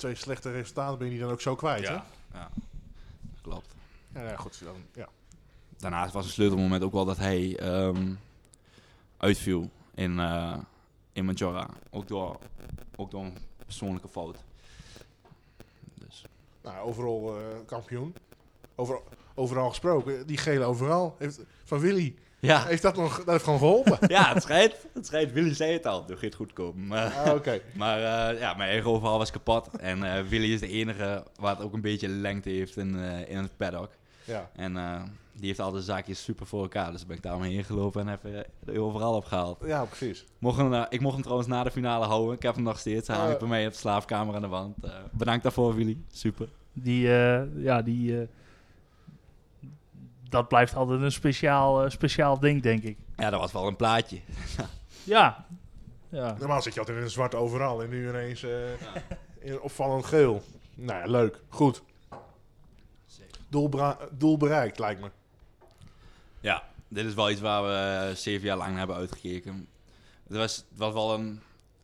[0.00, 1.94] twee slechte resultaten ben je die dan ook zo kwijt, hè?
[1.94, 2.50] ja, ja,
[3.42, 3.74] klopt.
[4.14, 4.64] Ja, ja, goed.
[4.64, 5.08] Dan, ja.
[5.78, 8.14] Daarnaast was een sleutelmoment ook wel dat hij ehm,
[9.16, 10.58] uitviel in, eh
[11.12, 11.68] in Majora.
[11.90, 12.38] Ook door,
[12.96, 14.36] ook door een persoonlijke fout.
[15.94, 16.24] Dus,
[16.62, 18.14] Nou, overal eh, kampioen.
[18.74, 19.00] Over,
[19.34, 20.26] overal gesproken.
[20.26, 22.14] Die gele overal heeft, van Willy.
[22.40, 23.98] Ja, Heeft dat nog, dat heeft gewoon geholpen?
[24.08, 24.74] ja het schijnt.
[24.92, 25.32] Het schijnt.
[25.32, 26.04] Willy zei het al.
[26.06, 26.86] Het gaat goed komen.
[26.86, 27.60] Maar, ah, oké.
[27.74, 27.96] maar
[28.32, 29.68] eh, ja, mijn eigen overal was kapot.
[29.76, 33.36] En eh, Willy is de enige wat ook een beetje lengte heeft in, eh, in
[33.36, 33.90] het paddock.
[34.24, 34.50] Ja.
[34.56, 36.92] En eh, die heeft al de zaakjes super voor elkaar.
[36.92, 38.24] Dus ben ik daarom heen gelopen en heb
[38.66, 39.58] er overal opgehaald.
[39.66, 40.24] ja, precies.
[40.38, 42.34] Mocht hem, eh, ik mocht hem trouwens na de finale houden.
[42.34, 43.08] Ik heb hem nog steeds.
[43.08, 43.38] Hij hangt Eh.
[43.38, 44.74] bij mij op de slaapkamer aan de wand.
[44.84, 45.98] Eh, bedankt daarvoor, Willy.
[46.12, 46.48] Super.
[46.72, 48.26] Die, eh, ja, die, eh,
[50.30, 52.96] dat blijft altijd een speciaal, eh, speciaal ding, denk ik.
[53.16, 54.20] Ja, dat was wel een plaatje.
[55.04, 55.46] Ja.
[56.08, 56.36] ja.
[56.38, 58.50] Normaal zit je altijd in een zwart overal en nu ineens eh,
[59.38, 60.42] in opvallend geel.
[60.74, 61.40] Nou ja, leuk.
[61.48, 61.82] Goed.
[63.48, 63.70] Doel,
[64.12, 65.10] doel bereikt, lijkt me.
[66.40, 69.68] Ja, dit is wel iets waar we eh, zeven jaar lang naar hebben uitgekeken.
[70.26, 71.40] Het was, het was wel een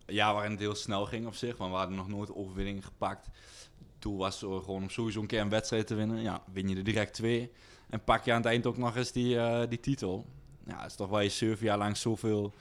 [0.07, 3.27] jaar waarin het heel snel ging op zich, want we hadden nog nooit overwinning gepakt.
[3.27, 6.23] Het doel was gewoon om sowieso een keer een wedstrijd te winnen.
[6.23, 7.53] Ja, win je er direct twee.
[7.91, 10.27] En pak je aan het eind ook nog eens die, eh, die titel.
[10.67, 12.53] Ja, het is toch waar je zeven jaar lang zoveel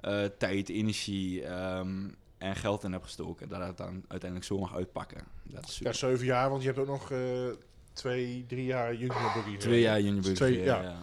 [0.00, 3.48] eh, tijd, energie ehm, en geld in hebt gestoken.
[3.48, 5.24] Dat het dan uiteindelijk zo mag uitpakken.
[5.42, 5.94] Dat is Ja, super.
[5.94, 7.18] zeven jaar, want je hebt ook nog eh,
[7.92, 9.56] twee, drie jaar junior boogie.
[9.56, 10.82] Twee jaar junior Buggy Twee- gereden, ja.
[10.82, 10.98] ja.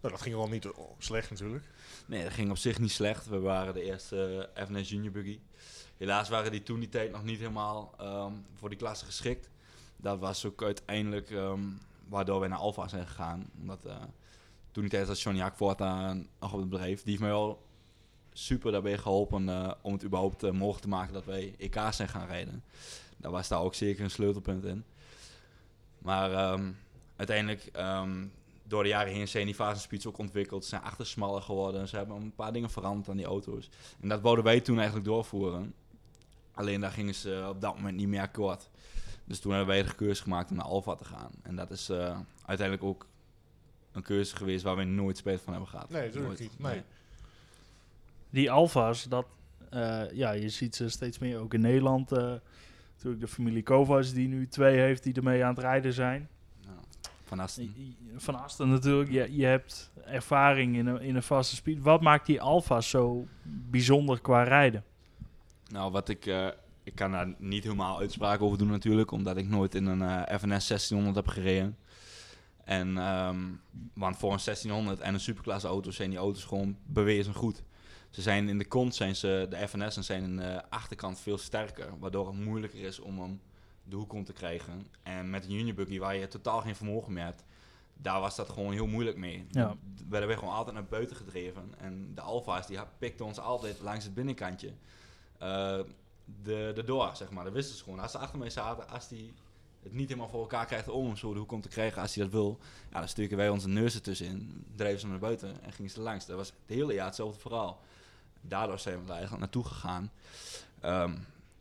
[0.00, 1.64] Nou, dat ging al niet slecht natuurlijk.
[2.06, 3.26] Nee, dat ging op zich niet slecht.
[3.28, 5.38] We waren de eerste FNS Junior Buggy.
[5.96, 9.48] Helaas waren die toen die tijd nog niet helemaal ehm, voor die klasse geschikt.
[9.96, 11.60] Dat was ook uiteindelijk ehm,
[12.08, 13.50] waardoor wij naar Alfa zijn gegaan.
[13.60, 13.96] Omdat eh,
[14.70, 17.02] toen die tijd was Johnny Hakvoorta nog op het bedrijf.
[17.02, 17.62] Die heeft mij wel
[18.32, 22.08] super daarbij geholpen eh, om het überhaupt eh, mogelijk te maken dat wij EK's zijn
[22.08, 22.64] gaan rijden.
[23.16, 24.84] Daar was daar ook zeker een sleutelpunt in.
[25.98, 26.70] Maar ehm,
[27.16, 28.26] uiteindelijk, ehm,
[28.64, 30.62] door de jaren heen zijn die fasenspeeds ook ontwikkeld.
[30.62, 31.88] Ze zijn achter smaller geworden.
[31.88, 33.70] Ze hebben een paar dingen veranderd aan die auto's.
[34.00, 35.74] En dat wouden wij toen eigenlijk doorvoeren.
[36.54, 38.70] Alleen daar gingen ze op dat moment niet meer akkoord.
[39.24, 41.30] Dus toen hebben wij de keuze gemaakt om naar Alfa te gaan.
[41.42, 43.06] En dat is eh, uiteindelijk ook
[43.92, 45.90] een keuze geweest waar we nooit spijt van hebben gehad.
[45.90, 46.58] Nee, natuurlijk niet.
[46.58, 46.82] Nee.
[48.30, 49.26] Die alfa's, dat,
[49.70, 52.12] eh, ja, je ziet ze steeds meer ook in Nederland.
[52.12, 52.34] eh
[52.94, 56.28] natuurlijk de familie Kovacs die nu twee heeft die ermee aan het rijden zijn.
[57.24, 57.74] Van Asten.
[58.16, 61.82] Van Asten natuurlijk, je, je hebt ervaring in een, in een vaste speed.
[61.82, 63.26] Wat maakt die alfa's zo
[63.70, 64.84] bijzonder qua rijden?
[65.68, 66.26] Nou, wat ik...
[66.26, 66.48] eh,
[66.82, 70.38] ik kan daar niet helemaal uitspraak over doen natuurlijk, omdat ik nooit in een eh,
[70.38, 71.76] FNS 1600 heb gereden.
[72.64, 73.40] En, ehm,
[73.94, 77.62] want voor een 1600 en een superklasse auto zijn die auto's gewoon bewezen goed.
[78.10, 81.98] Ze zijn in de kont, zijn ze, de FNS'en zijn in de achterkant veel sterker,
[81.98, 83.40] waardoor het moeilijker is om hem
[83.84, 84.86] de hoek om te krijgen.
[85.02, 87.44] En met een junior buggy waar je totaal geen vermogen meer hebt,
[87.94, 89.46] daar was dat gewoon heel moeilijk mee.
[89.50, 89.76] Ja.
[89.96, 91.74] We werden we gewoon altijd naar buiten gedreven.
[91.78, 94.72] En de Alfa's die pikten ons altijd langs het binnenkantje
[95.38, 95.80] eh,
[96.42, 97.44] de, de door, zeg maar.
[97.44, 97.98] Dat wisten ze gewoon.
[97.98, 99.32] Als ze achter mij zaten, als die
[99.82, 102.14] het niet helemaal voor elkaar krijgt om hem zo de hoek om te krijgen, als
[102.14, 102.58] hij dat wil,
[102.92, 106.26] ja, dan stukken wij onze neus ertussenin, dreven ze naar buiten en gingen ze langs.
[106.26, 107.80] Dat was het hele jaar hetzelfde verhaal.
[108.40, 110.10] Daardoor zijn we er eigenlijk naartoe gegaan.
[110.80, 111.12] Ehm,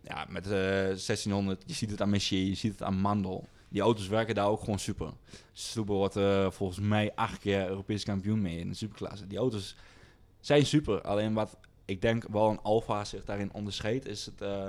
[0.01, 3.47] ja, met de 1600, je ziet het aan Messier, je ziet het aan Mandel.
[3.69, 5.13] Die auto's werken daar ook gewoon super.
[5.53, 9.27] Stoeber wordt eh, volgens mij acht keer Europees kampioen mee in de superklasse.
[9.27, 9.75] Die auto's
[10.39, 11.01] zijn super.
[11.01, 11.57] Alleen wat
[11.91, 14.67] ik denk wel een Alfa zich daarin onderscheidt, is het, eh,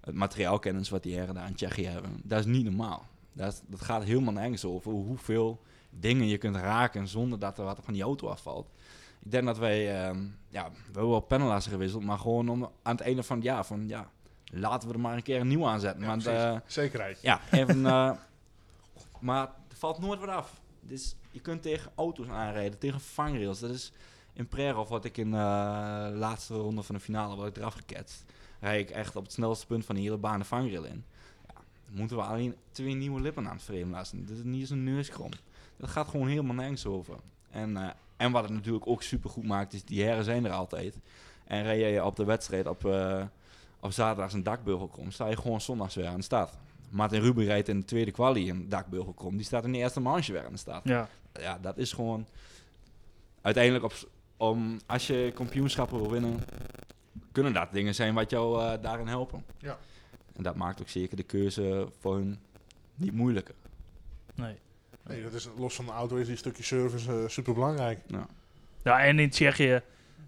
[0.00, 2.20] het materiaalkennis wat die heren daar in Tsjechië hebben.
[2.24, 3.06] Dat is niet normaal.
[3.32, 7.64] Dat, is- dat gaat helemaal nergens over hoeveel dingen je kunt raken zonder dat er
[7.64, 8.70] wat van die auto afvalt.
[9.24, 12.96] Ik denk dat wij, ehm, ja, we hebben wel pennelaars gewisseld, maar gewoon om, aan
[12.96, 14.10] het einde van het jaar van, ja,
[14.44, 16.00] laten we er maar een keer een nieuw aanzetten.
[16.02, 17.18] Ja, want, eh, Zekerheid.
[17.22, 18.12] ja, even, eh,
[19.20, 20.60] maar er valt nooit wat af.
[20.80, 23.60] Dus je kunt tegen auto's aanrijden, tegen vangrails.
[23.60, 23.92] Dat is
[24.38, 27.74] in Prerov, wat ik in eh, de laatste ronde van de finale word ik eraf
[27.74, 28.24] geketst.
[28.60, 31.04] Rijd ik echt op het snelste punt van de hele baan de vangrail in.
[31.46, 31.54] Ja,
[31.86, 34.26] dan moeten we alleen twee nieuwe lippen aan het frame laten.
[34.26, 35.30] Dit is niet eens een neuskrom.
[35.76, 37.16] Dat gaat gewoon helemaal nergens over.
[37.50, 40.52] En, eh, en wat het natuurlijk ook super goed maakt, is die heren zijn er
[40.52, 40.98] altijd.
[41.44, 43.22] En rij je op de wedstrijd op, eh,
[43.80, 46.52] op zaterdag een dakbeugel komt, sta je gewoon zondags weer aan de start.
[46.90, 49.36] Martin Ruben rijdt in de tweede kwalie een dakbeugel komt.
[49.36, 50.84] Die staat in de eerste manche weer aan de start.
[50.84, 52.26] Ja, Ja, dat is gewoon...
[53.40, 53.92] Uiteindelijk, op,
[54.38, 56.40] om, als je kampioenschappen wil winnen...
[57.32, 59.44] kunnen dat dingen zijn wat jou eh, daarin helpen.
[59.58, 59.78] Ja.
[60.36, 62.38] En dat maakt ook zeker de keuze voor hun
[62.94, 63.54] niet moeilijker.
[64.34, 64.56] nee.
[65.06, 67.98] Nee, dat is, los van de auto is die stukje service eh, super belangrijk.
[68.06, 68.26] Ja.
[68.82, 69.82] Ja, en in Tsjechië, ik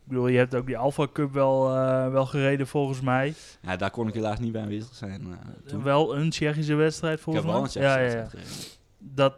[0.04, 3.34] bedoel, je hebt ook die Alfa Cup wel, eh, wel gereden volgens mij.
[3.60, 5.38] Ja, daar kon ik helaas niet bij aanwezig zijn.
[5.66, 5.82] toen.
[5.82, 7.62] Wel een Tsjechische wedstrijd volgens heb mij.
[7.62, 8.02] wel een ja, ja.
[8.02, 8.78] wedstrijd gereden.
[8.98, 9.34] Dat,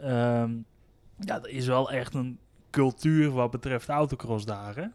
[0.00, 0.52] ehm,
[1.18, 2.38] ja, dat is wel echt een
[2.70, 4.86] cultuur wat betreft autocross daar, hè?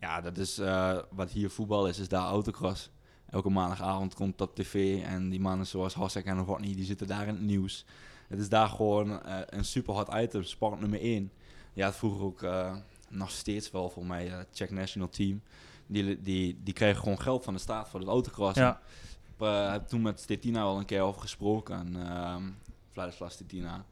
[0.00, 2.90] Ja, dat is eh, wat hier voetbal is, is daar autocross.
[3.30, 7.26] Elke maandagavond komt op tv en die mannen zoals Hosek en Rodney, die zitten daar
[7.26, 7.84] in het nieuws.
[8.28, 11.32] Het is daar gewoon eh, een super hot item, sport nummer 1.
[11.72, 12.76] Ja, het vroeger ook eh,
[13.08, 15.42] nog steeds wel voor mij, uh, Czech National Team.
[15.86, 18.58] Die, die, die kregen gewoon geld van de staat voor het autocross.
[18.58, 18.80] Ja.
[19.38, 21.94] Ik heb toen met Stetina al een keer over gesproken.
[22.16, 22.56] Um,
[22.92, 23.84] Vladislav Stetina.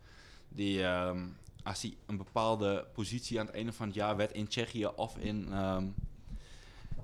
[0.48, 4.48] Die, um, als hij een bepaalde positie aan het einde van het jaar werd in
[4.48, 5.94] Tsjechië of in, um,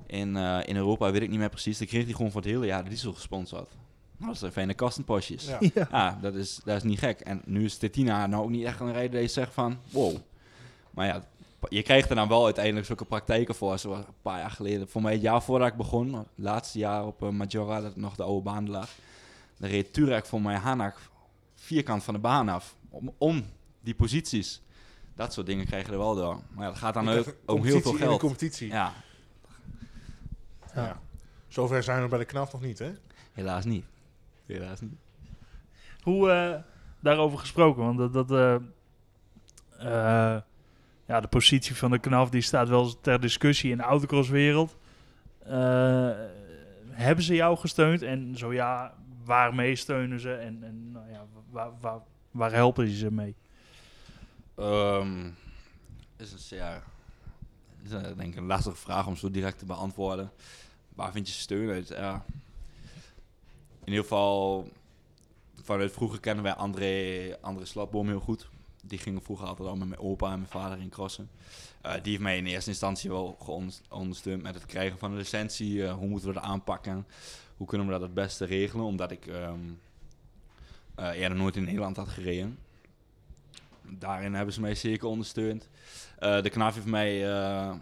[0.07, 1.79] in, uh, in Europa, weet ik niet meer precies.
[1.79, 3.70] Dan kreeg hij gewoon voor het hele jaar de diesel gesponsord.
[4.16, 5.46] Nou, dat zijn fijne kastenpostjes.
[5.46, 5.59] Ja.
[5.75, 5.88] Ja.
[5.90, 7.20] Ja, dat, is, dat is niet gek.
[7.20, 10.16] En nu is Stetina nou ook niet echt een rijder die zegt van, wow.
[10.90, 11.25] Maar ja,
[11.68, 13.79] je krijgt er dan wel uiteindelijk zulke praktijken voor.
[13.79, 14.88] Zoals een paar jaar geleden.
[14.88, 18.16] Voor mij het jaar voordat ik begon, het laatste jaar op uh, Majora, dat nog
[18.16, 18.88] de oude baan lag.
[19.59, 20.99] Dan reed Turek voor mij Hanak
[21.55, 22.77] vierkant van de baan af.
[22.88, 23.44] Om, om
[23.80, 24.62] die posities.
[25.14, 26.40] Dat soort dingen krijg je er wel door.
[26.50, 28.20] Maar ja, dat gaat dan ook om heel veel competitie in de geld.
[28.20, 28.68] competitie.
[28.68, 28.92] Ja,
[30.74, 30.84] Ja.
[30.84, 31.00] Ja.
[31.48, 32.92] Zover zijn we bij de knaf nog niet, hè?
[33.32, 33.84] helaas niet.
[34.46, 34.94] Helaas niet.
[36.00, 36.60] Hoe eh,
[37.00, 38.54] daarover gesproken, want dat, dat eh,
[39.78, 40.42] eh,
[41.06, 44.76] ja, de positie van de knaf die staat wel ter discussie in de autocrosswereld.
[45.44, 46.10] Eh
[47.00, 51.70] hebben ze jou gesteund en zo ja, waarmee steunen ze en, en nou ja, waar,
[51.80, 53.36] waar, waar helpen ze ze mee?
[54.61, 55.31] Ehm,
[56.16, 56.83] is een zeer,
[57.83, 60.33] is een, denk ik een lastige vraag om zo direct te beantwoorden.
[60.94, 61.88] Waar vind je steun uit?
[61.88, 62.25] Ja.
[63.85, 64.68] In ieder geval,
[65.62, 68.49] vanuit vroeger kennen wij André, André Slatboom heel goed.
[68.83, 71.31] Die gingen vroeger altijd al met mijn opa en mijn vader in crossen.
[71.81, 73.38] Eh, die heeft mij in eerste instantie wel
[73.88, 75.87] ondersteund met het krijgen van een licentie.
[75.87, 77.07] Eh, hoe moeten we dat aanpakken?
[77.57, 78.85] Hoe kunnen we dat het beste regelen?
[78.85, 79.61] Omdat ik ehm
[80.94, 82.59] eh, eerder nooit in Nederland had gereden.
[83.98, 85.68] Daarin hebben ze mij zeker ondersteund.
[86.18, 87.74] Eh, de KNAF heeft mij eh,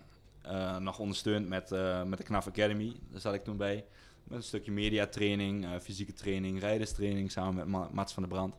[0.42, 1.70] eh, nog ondersteund met,
[2.06, 2.96] met de KNAF Academy.
[3.10, 3.84] Daar zat ik toen bij.
[4.24, 8.54] Met een stukje mediatraining, fysieke training, rijderstraining samen met Ma- Mats van der Brand.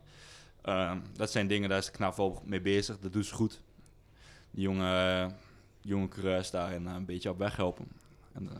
[1.13, 2.99] Dat zijn dingen, daar is de KNAF wel mee bezig.
[2.99, 3.61] Dat doet ze goed.
[4.51, 5.31] Die jonge,
[5.81, 7.87] jonge coureurs daarin een beetje op weg helpen.
[8.31, 8.53] En de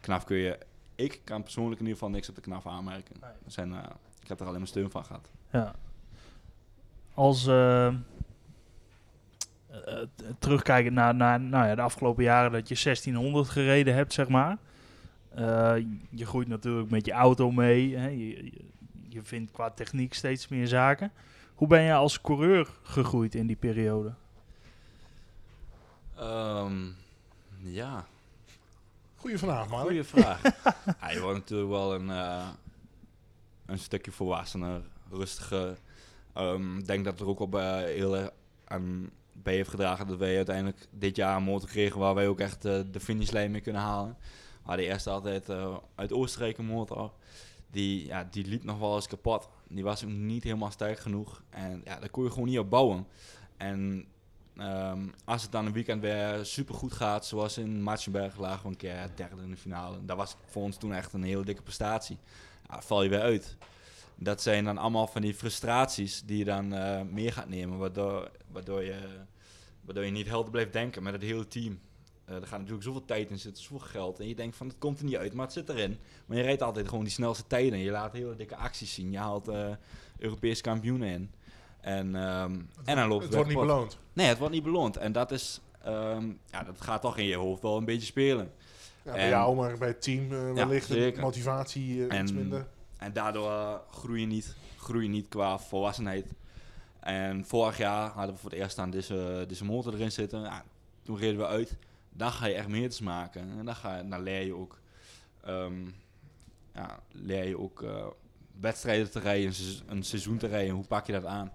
[0.00, 0.58] KNAF kun je...
[0.94, 3.16] Ik kan persoonlijk in ieder geval niks op de KNAF aanmerken.
[3.20, 3.30] Nee.
[3.30, 3.74] Er Zijn,
[4.22, 5.30] ik heb er alleen maar steun van gehad.
[5.52, 5.74] Ja.
[7.16, 7.94] Als uh,
[10.38, 14.58] terugkijken naar, naar nou ja, de afgelopen jaren dat je 1600 gereden hebt, zeg maar.
[15.38, 15.74] Uh,
[16.10, 17.96] je groeit natuurlijk met je auto mee.
[17.96, 18.08] Hè?
[18.08, 18.52] Je, je,
[19.08, 21.12] je vindt qua techniek steeds meer zaken.
[21.54, 24.14] Hoe ben je als coureur gegroeid in die periode?
[26.20, 26.96] Um,
[27.62, 28.04] ja,
[29.26, 29.82] Goeie vraag, Mark.
[29.82, 30.42] goede vraag.
[31.00, 32.48] ja, je wordt natuurlijk wel een, uh,
[33.66, 35.78] een stukje volwassener, rustiger.
[36.78, 38.30] Ik denk dat er ook op uh, heel erg
[38.64, 42.40] aan bij heeft gedragen dat wij uiteindelijk dit jaar een motor kregen waar wij ook
[42.40, 44.16] echt uh, de finishlijn mee kunnen halen.
[44.20, 45.50] We hadden eerst altijd
[45.94, 47.12] uit Oostenrijk een motor.
[47.70, 49.48] Die, ja, die liep nog wel eens kapot.
[49.68, 51.42] Die was ook niet helemaal sterk genoeg.
[51.50, 53.06] En ja, daar kon je gewoon niet op bouwen.
[53.56, 54.06] En
[54.60, 58.68] Um, als het dan een weekend weer super goed gaat, zoals in Matsenberg lagen we
[58.68, 60.04] een keer derde in de finale.
[60.04, 62.18] Dat was voor ons toen echt een hele dikke prestatie.
[62.68, 63.56] Ja, val je weer uit.
[64.18, 68.30] Dat zijn dan allemaal van die frustraties die je dan uh, meer gaat nemen, waardoor,
[68.52, 68.98] waardoor, je,
[69.80, 71.80] waardoor je niet helder blijft denken met het hele team.
[72.28, 74.20] Uh, er gaat natuurlijk zoveel tijd in zitten, zoveel geld.
[74.20, 75.98] En je denkt van het komt er niet uit, maar het zit erin.
[76.26, 77.78] Maar je rijdt altijd gewoon die snelste tijden.
[77.78, 79.10] Je laat hele dikke acties zien.
[79.10, 79.68] Je haalt uh,
[80.18, 81.30] Europese kampioenen in.
[81.80, 83.98] En, um, en dan loopt het wordt niet beloond.
[84.12, 84.96] Nee, het wordt niet beloond.
[84.96, 88.52] En dat is, um, ja, dat gaat toch in je hoofd wel een beetje spelen.
[89.02, 92.32] Ja, bij en, jou, maar bij het team uh, wellicht ja, de motivatie en, iets
[92.32, 92.66] minder.
[92.96, 96.32] En daardoor uh, groei je niet, groei niet qua volwassenheid.
[97.00, 100.40] En vorig jaar hadden we voor het eerst aan deze, deze motor erin zitten.
[100.40, 100.64] Ja,
[101.02, 101.76] toen reden we uit.
[102.10, 103.58] Dan ga je echt meters maken.
[103.58, 104.78] En dan, ga dan leer je ook,
[105.48, 105.94] um,
[106.74, 108.06] ja, leer je ook uh,
[108.60, 109.52] wedstrijden te rijden,
[109.86, 110.74] een seizoen te rijden.
[110.74, 111.52] Hoe pak je dat aan?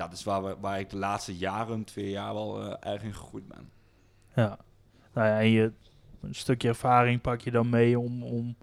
[0.00, 3.48] dat is waar, we, waar ik de laatste jaren, twee jaar wel erg in gegroeid
[3.48, 3.70] ben.
[4.34, 4.58] Ja,
[5.12, 5.72] nou ja, en je,
[6.20, 8.56] een stukje ervaring pak je dan mee om, om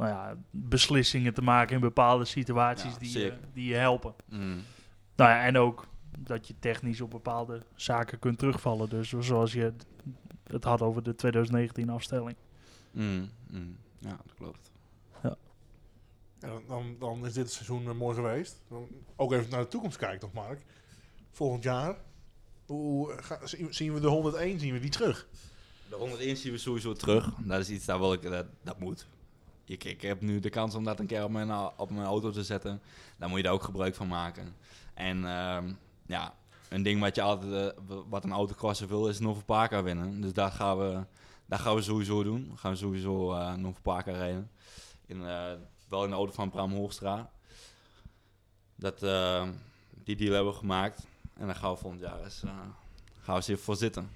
[0.00, 4.14] nou ja, beslissingen te maken in bepaalde situaties ja, die, je, die je helpen.
[4.28, 4.62] Mm.
[5.16, 5.86] Nou ja, en ook
[6.18, 8.88] dat je technisch op bepaalde zaken kunt terugvallen.
[8.88, 9.72] Dus zoals je
[10.44, 12.36] het had over de 2019 afstelling.
[12.90, 13.76] Mm, mm.
[13.98, 14.70] Ja, dat klopt.
[15.22, 15.36] Ja.
[16.38, 18.60] Ja, dan, dan is dit seizoen uh, mooi geweest.
[18.68, 20.60] Dan ook even naar de toekomst kijken, toch Mark?
[21.30, 21.96] Volgend jaar,
[22.66, 23.38] hoe, ga,
[23.70, 25.28] zien we de 101, zien we die terug?
[25.88, 27.34] De 101 zien we sowieso terug.
[27.38, 29.06] Dat is iets daar wil ik, dat, dat moet.
[29.70, 32.30] Ik, ik heb nu de kans om dat een keer op mijn, op mijn auto
[32.30, 32.82] te zetten.
[33.18, 34.54] Daar moet je daar ook gebruik van maken.
[34.94, 36.34] En um, ja,
[36.68, 40.20] een ding wat, je altijd, uh, wat een autocrosser wil, is Nova Parka winnen.
[40.20, 41.04] Dus dat gaan we,
[41.46, 42.50] dat gaan we sowieso doen.
[42.50, 44.50] We gaan sowieso uh, Nova Parka rijden.
[45.06, 45.52] In, uh,
[45.88, 47.30] wel in de auto van Bram Hoogstra.
[48.76, 49.48] Dat, eh,
[50.04, 51.06] die deal hebben we gemaakt.
[51.34, 52.70] En dan gaan we volgend jaar eens, eh, gaan
[53.24, 54.10] we eens even voor zitten.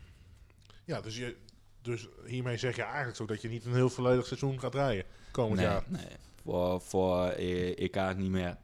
[0.85, 1.37] Ja, dus, je,
[1.83, 5.05] dus hiermee zeg je eigenlijk zo dat je niet een heel volledig seizoen gaat rijden
[5.35, 5.85] komend nee, jaar.
[5.87, 6.07] nee,
[6.43, 8.57] voor, voor EK niet meer.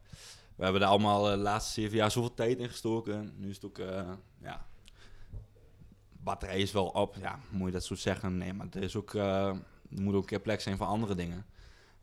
[0.55, 3.33] We hebben er allemaal de laatste zeven jaar zoveel tijd in gestoken.
[3.37, 4.09] Nu is het ook, eh,
[4.41, 4.65] ja,
[6.11, 7.15] batterij is wel op.
[7.19, 8.37] Ja, moet je dat zo zeggen?
[8.37, 11.15] Nee, maar er, is ook, eh, er moet ook een keer plek zijn voor andere
[11.15, 11.45] dingen.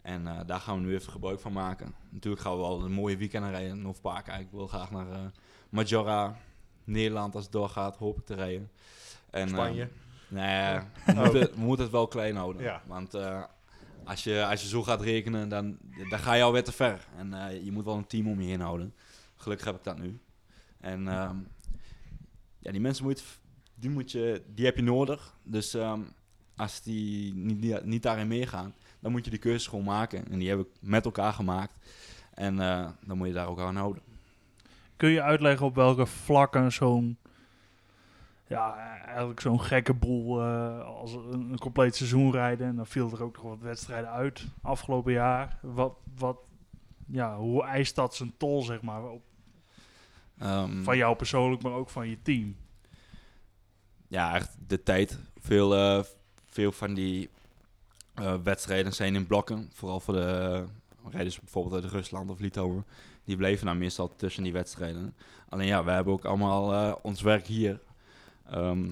[0.02, 1.94] En eh, daar gaan we nu even gebruik van maken.
[2.10, 4.26] Natuurlijk gaan we wel een mooie weekend rijden in Noordpark.
[4.26, 5.20] Ik wil graag naar eh
[5.68, 6.36] Majora,
[6.84, 8.70] Nederland als het doorgaat, hoop ik te rijden.
[9.30, 9.88] En, eh, Spanje.
[10.28, 12.62] Nee, we, moeten, we moeten het wel klein houden.
[12.62, 12.82] Ja.
[12.86, 13.42] Want eh,
[14.08, 17.06] als, je, als je zo gaat rekenen, dan, dan ga je alweer te ver.
[17.16, 18.94] En eh, je moet wel een team om je heen houden.
[19.36, 20.18] Gelukkig heb ik dat nu.
[20.80, 21.36] En ehm,
[22.58, 23.24] ja, die mensen moet,
[23.74, 25.36] die, moet je, die heb je nodig.
[25.42, 26.00] Dus ehm,
[26.56, 30.30] als die niet, niet, daarin meegaan, dan moet je die keuze gewoon maken.
[30.30, 31.74] En die heb ik met elkaar gemaakt.
[32.34, 34.02] En eh, dan moet je daar ook aan houden.
[34.96, 37.18] Kun je uitleggen op welke vlakken zo'n
[38.48, 43.10] ja, eigenlijk zo'n gekke boel eh, als een, een compleet seizoen rijden en dan viel
[43.10, 45.58] er ook nog wat wedstrijden uit afgelopen jaar.
[45.62, 46.38] Wat, wat,
[47.06, 49.22] ja, hoe eist dat zijn tol, zeg maar, op,
[50.38, 52.56] Ehm, van jou persoonlijk, maar ook van je team?
[54.08, 55.18] ja, echt de tijd.
[55.38, 56.04] Veel, eh,
[56.46, 57.30] veel van die
[58.14, 59.70] eh, wedstrijden zijn in blokken.
[59.72, 60.64] Vooral voor de
[61.10, 62.86] rijders bijvoorbeeld uit Rusland of Litouwen.
[63.24, 65.14] Die bleven dan meestal tussen die wedstrijden.
[65.48, 67.80] Alleen ja, we hebben ook allemaal ons werk hier.
[68.50, 68.82] Ehm,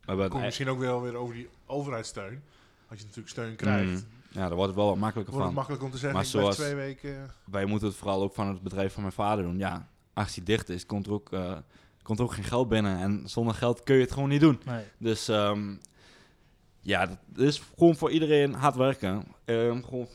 [0.00, 2.42] we hebben Komt misschien ook wel weer over die overheidssteun.
[2.88, 3.90] Als je natuurlijk steun krijgt.
[3.90, 5.54] Mm, ja, daar wordt het wel wat makkelijker Wordt het van.
[5.54, 7.30] makkelijk om te zeggen, Maar zoals- twee weken...
[7.44, 9.58] Wij moeten het vooral ook van het bedrijf van mijn vader doen.
[9.58, 11.56] Ja, als die dicht is, komt er ook, eh,
[12.02, 12.98] komt er ook geen geld binnen.
[12.98, 14.60] En zonder geld kun je het gewoon niet doen.
[14.64, 14.84] Nee.
[14.98, 15.74] Dus ehm,
[16.80, 19.24] ja, dat is gewoon voor iedereen hard werken.
[19.44, 20.08] Ehm, gewoon,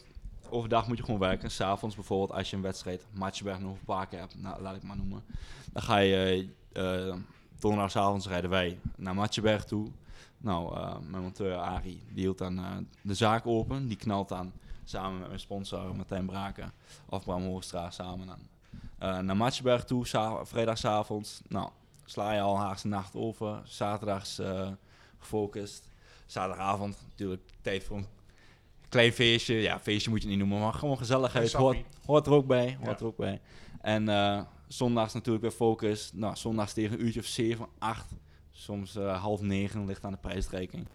[0.49, 1.51] overdag moet je gewoon werken.
[1.51, 4.83] S'avonds bijvoorbeeld, als je een wedstrijd, Matjeberg nog een paar keer hebt, nou, laat ik
[4.83, 5.23] maar noemen.
[5.73, 7.15] Dan ga je uh,
[7.59, 9.87] donderdagavond rijden wij naar Matjeberg toe.
[10.37, 12.65] Nou, eh, mijn monteur Arie, die hield dan eh,
[13.01, 13.87] de zaak open.
[13.87, 14.51] Die knalt dan
[14.83, 16.71] samen met mijn sponsor Martijn Braken
[17.09, 18.39] of Bram samen dan.
[18.97, 20.05] eh, naar Matjeberg toe,
[20.43, 21.41] vrijdagavond.
[21.47, 21.69] Nou,
[22.05, 23.61] sla je al Haagse nacht over.
[23.63, 24.41] Zaterdags
[25.19, 25.89] gefocust.
[26.25, 28.07] Zaterdagavond natuurlijk tijd voor een
[28.89, 29.53] klein feestje.
[29.55, 31.53] Ja, feestje moet je niet noemen, maar gewoon gezelligheid.
[31.53, 32.77] Hoort, hoort er ook bij.
[32.83, 33.05] Hoort Ja.
[33.05, 33.41] er ook bij.
[33.81, 34.07] En
[34.69, 36.11] zondags natuurlijk weer focus.
[36.13, 38.05] Nou, zondags tegen een uurtje of 7, 8.
[38.51, 40.87] Soms eh, half 9 ligt aan de prijsreiking.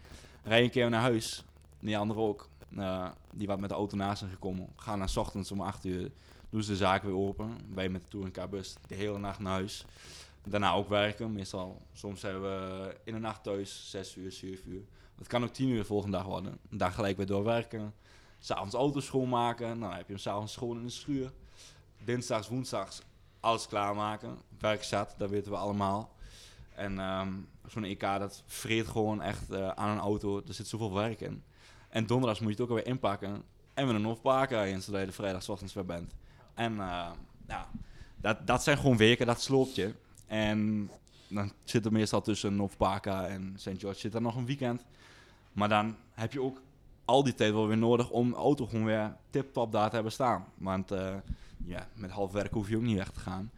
[0.42, 1.44] Rij een keer naar huis.
[1.80, 2.48] Die andere ook.
[2.76, 4.68] Eh, die wat met de auto naast zijn gekomen.
[4.76, 6.10] Gaan naar ochtends om 8 uur.
[6.50, 7.58] Doen ze de zaak weer open.
[7.74, 9.84] Wij met de Touring bus de hele nacht naar huis.
[10.44, 11.32] Daarna ook werken.
[11.32, 14.82] Meestal, soms zijn we in de nacht thuis, 6 uur, 7 uur.
[15.18, 16.58] Het kan ook 10 uur de volgende dag worden.
[16.70, 17.94] Daar gelijk weer doorwerken.
[18.38, 19.66] S'avonds auto schoonmaken.
[19.66, 21.32] Nou, dan heb je hem s'avonds schoon in de schuur.
[22.04, 23.02] Dinsdags, woensdags
[23.44, 24.38] alles klaarmaken.
[24.58, 26.12] Werk zat, dat weten we allemaal.
[26.74, 27.32] En ehm,
[27.66, 30.42] zo'n EK, dat vreet gewoon echt eh, aan een auto.
[30.46, 31.42] Er zit zoveel werk in.
[31.88, 33.42] En donderdags moet je het ook alweer inpakken.
[33.74, 36.14] En weer een Northpark rijden, zodat je de weer bent.
[36.54, 37.10] En eh,
[37.48, 37.68] ja,
[38.16, 39.94] dat, dat zijn gewoon weken, dat sloopt je.
[40.26, 40.90] En
[41.28, 43.70] dan zit er meestal tussen Northparka en St.
[43.78, 44.84] George zit er nog een weekend.
[45.52, 46.62] Maar dan heb je ook
[47.04, 50.12] al die tijd wel weer nodig om de auto gewoon weer tip-top daar te hebben
[50.12, 50.44] staan.
[50.54, 51.14] Want eh,
[51.64, 53.50] ja, met half werk hoef je ook niet weg te gaan.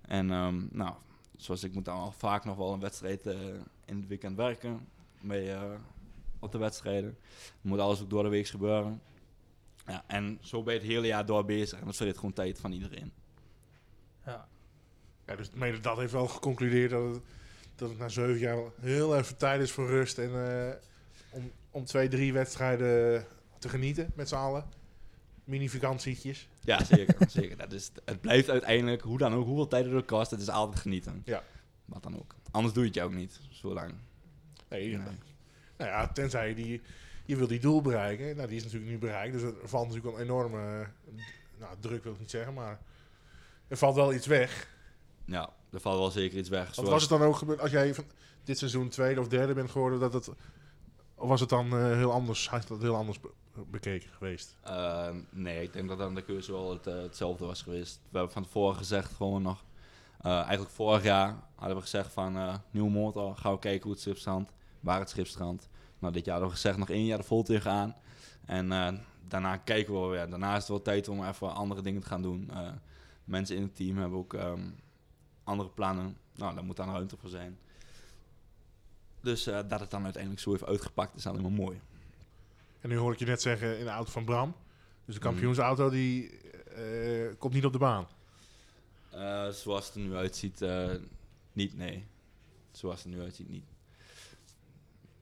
[0.00, 0.94] En ehm, nou,
[1.36, 3.38] zoals ik moet dan al vaak nog wel een wedstrijd eh,
[3.84, 4.88] in het weekend werken.
[5.20, 5.62] Mee, eh,
[6.38, 7.18] op de wedstrijden.
[7.60, 9.02] moet alles ook door de week gebeuren.
[9.86, 11.78] Ja, en zo ben je het hele jaar door bezig.
[11.78, 13.12] En dat vreet gewoon tijd van iedereen.
[14.26, 14.48] Ja.
[15.26, 17.22] Ja, dus mede dat heeft wel geconcludeerd dat het,
[17.74, 20.18] dat het na zeven jaar heel even tijd is voor rust.
[20.18, 20.74] En eh,
[21.30, 23.26] om, om twee, drie wedstrijden
[23.58, 24.64] te genieten met z'n allen.
[25.44, 26.48] Mini-vakantietjes.
[26.60, 27.14] Ja, zeker.
[27.40, 27.56] zeker.
[27.56, 30.48] Dat is, het blijft uiteindelijk, hoe dan ook, hoeveel tijd het ook kost, het is
[30.48, 31.22] altijd genieten.
[31.24, 31.42] Ja.
[31.84, 32.34] Wat dan ook.
[32.50, 33.94] Anders doe je het je ook niet, zo lang.
[34.68, 34.98] Nee, Nee.
[35.76, 36.80] Nou ja, tenzij je die,
[37.24, 38.36] je wil die doel bereiken.
[38.36, 39.32] Nou, die is natuurlijk nu bereikt.
[39.32, 40.86] Dus er valt natuurlijk een enorme eh,
[41.58, 42.54] nou, druk, wil ik niet zeggen.
[42.54, 42.80] Maar
[43.68, 44.68] er valt wel iets weg.
[45.24, 46.74] Ja, er valt wel zeker iets weg.
[46.74, 48.04] Wat was het dan ook gebeurd als jij van
[48.44, 50.00] dit seizoen tweede of derde bent geworden?
[50.00, 50.28] Dat het,
[51.22, 53.30] of was het dan eh, heel anders, had dat heel anders be-
[53.70, 54.56] bekeken geweest?
[54.62, 58.00] Eh, nee, ik denk dat dan de keuze wel eh, hetzelfde was geweest.
[58.10, 59.64] We hebben van tevoren gezegd gewoon nog...
[60.20, 62.60] eh, eigenlijk vorig jaar hadden we gezegd van...
[62.70, 64.52] nieuwe motor, gaan we kijken hoe het schip strandt.
[64.80, 65.68] Waar het schip strandt.
[65.98, 67.96] Nou, dit jaar hadden we gezegd nog één jaar de vol tegenaan.
[68.44, 68.68] En
[69.28, 70.30] daarna kijken we weer.
[70.30, 72.50] Daarna is het wel tijd om even andere dingen te gaan doen.
[73.24, 74.70] Mensen in het team hebben ook ehm,
[75.44, 76.16] andere plannen.
[76.34, 77.58] Nou, daar moet dan ruimte voor zijn.
[79.22, 81.80] Dus eh, dat het dan uiteindelijk zo heeft uitgepakt is alleen maar mooi.
[82.80, 84.54] En nu hoor ik je net zeggen in de auto van Bram.
[85.04, 85.30] Dus de Mhm.
[85.30, 86.30] kampioensauto die
[86.74, 88.06] eh, komt niet op de baan.
[89.10, 90.64] Eh, zoals het er nu uitziet,
[91.52, 92.06] niet, nee.
[92.70, 93.64] Zoals het er nu uitziet, niet.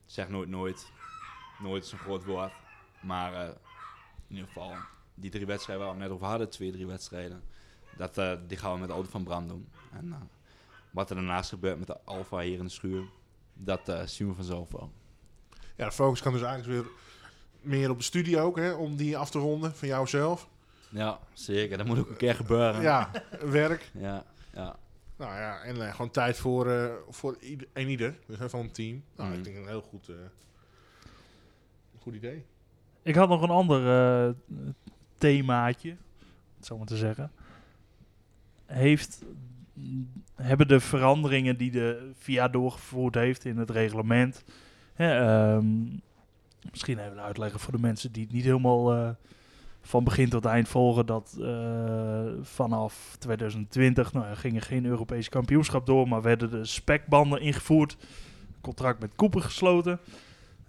[0.05, 0.91] Zeg nooit nooit.
[1.59, 2.51] Nooit is een groot woord.
[3.01, 3.45] Maar
[4.27, 4.73] in ieder geval,
[5.15, 7.43] die drie wedstrijden waar we het net over hadden, twee, drie wedstrijden,
[7.97, 8.15] dat,
[8.47, 9.67] die gaan we met de auto van Brand doen.
[9.91, 10.29] En
[10.91, 13.03] wat er daarnaast gebeurt met de Alfa hier in de schuur,
[13.63, 14.91] dat eh, zien we vanzelf wel.
[15.75, 16.91] Ja, de focus kan dus eigenlijk weer
[17.61, 20.49] meer op de studie ook, hè, om die af te ronden van jouzelf.
[20.89, 21.77] Ja, zeker.
[21.77, 22.81] Dat moet ook een keer gebeuren.
[22.81, 23.91] Ja, werk.
[23.99, 24.75] Ja, ja.
[25.17, 28.61] Nou ja, en eh, gewoon tijd voor, eh voor ieder, en ieder, dus hè, van
[28.61, 29.03] het team.
[29.15, 29.37] Nou, Mhm.
[29.37, 30.15] ik denk een heel goed, eh,
[31.99, 32.45] goed idee.
[33.01, 33.87] Ik had nog een ander
[34.27, 34.33] eh,
[35.17, 35.97] themaatje, om
[36.57, 37.31] het zo maar te zeggen.
[38.65, 39.21] Heeft,
[40.35, 44.43] hebben de veranderingen die de VIA doorgevoerd heeft in het reglement...
[44.93, 45.65] Hè, ehm,
[46.71, 49.09] misschien even uitleggen voor de mensen die het niet helemaal eh,
[49.81, 51.05] van begin tot eind volgen...
[51.05, 56.07] dat eh, vanaf 2020 nou, er gingen geen Europese kampioenschap door...
[56.07, 57.97] maar werden de spekbanden ingevoerd.
[58.61, 59.99] Contract met Cooper gesloten.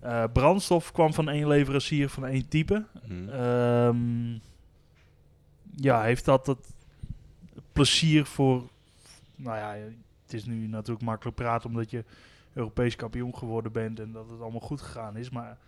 [0.01, 2.85] Eh, brandstof kwam van één leverancier van één type.
[3.09, 3.29] Mhm.
[3.29, 4.39] Ehm,
[5.77, 6.73] ja, heeft dat het
[7.73, 8.71] plezier voor...
[9.43, 12.05] Nou ja, het is nu natuurlijk makkelijk praten omdat je
[12.53, 15.31] Europees kampioen geworden bent en dat het allemaal goed gegaan is.
[15.31, 15.59] Maar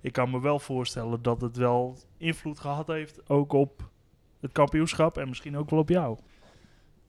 [0.00, 3.90] ik kan me wel voorstellen dat het wel invloed gehad heeft ook op
[4.40, 6.18] het kampioenschap en misschien ook wel op jou.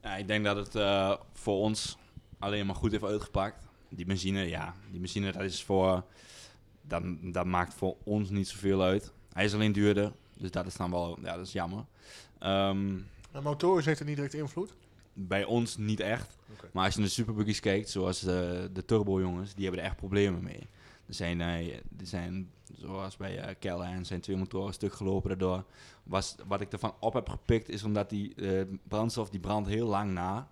[0.01, 1.97] Ja, ik denk dat het eh, voor ons
[2.39, 3.67] alleen maar goed heeft uitgepakt.
[3.89, 6.03] Die benzine, ja, die benzine dat is voor,
[6.82, 9.13] dat, dat maakt voor ons niet zoveel uit.
[9.34, 11.86] Hij is alleen duurder, dus dat is dan wel, ja, dat is jammer.
[12.39, 12.97] Ehm,
[13.32, 14.76] En motoren heeft er niet direct invloed?
[15.14, 16.38] Bij ons niet echt.
[16.72, 19.88] Maar als je naar de superbuggies kijkt, zoals de, de turbo jongens, die hebben er
[19.88, 20.68] echt problemen mee.
[21.05, 25.64] Er zijn, eh, er zijn zoals bij eh Callahan, zijn twee motoren stuk gelopen daardoor.
[26.03, 29.88] Was, wat ik ervan op heb gepikt is omdat die eh, brandstof die brandt heel
[29.88, 30.47] lang na.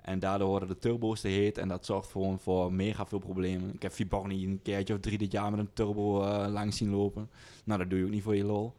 [0.00, 3.74] En daardoor worden de turbo's te heet en dat zorgt gewoon voor mega veel problemen.
[3.74, 6.90] Ik heb Viborni een keertje of drie dit jaar met een turbo eh, lang zien
[6.90, 7.30] lopen.
[7.64, 8.72] Nou, dat doe je ook niet voor je lol.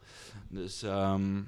[0.48, 1.42] Dus, ehm,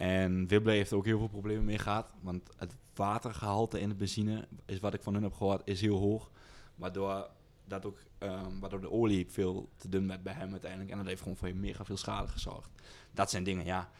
[0.00, 2.12] en Wibble heeft er ook heel veel problemen mee gehad.
[2.20, 5.98] Want het watergehalte in de benzine, is wat ik van hun heb gehoord, is heel
[5.98, 6.30] hoog.
[6.74, 7.30] Waardoor,
[7.64, 10.90] dat ook, ehm, waardoor de olie veel te dun werd bij hem uiteindelijk.
[10.90, 12.70] En dat heeft gewoon voor mega veel schade gezorgd.
[13.12, 13.90] Dat zijn dingen, ja.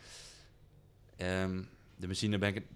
[1.16, 1.62] Ehm,
[1.96, 2.66] de benzine ben ik...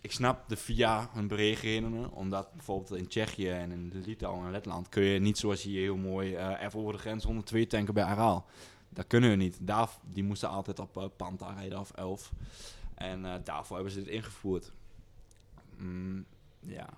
[0.00, 4.88] Ik snap de VIA hun berekeningen, omdat bijvoorbeeld in Tsjechië en in Litouwen en Letland
[4.88, 8.46] kun je niet zoals hier heel mooi even over de grens 102 tanken bij Aral.
[8.96, 9.56] Dat kunnen we niet.
[9.60, 12.32] Daar, die moesten altijd op eh, Panta rijden of 11.
[12.94, 14.72] En eh, daarvoor hebben ze dit ingevoerd.
[15.76, 16.24] Mm,
[16.60, 16.88] ja,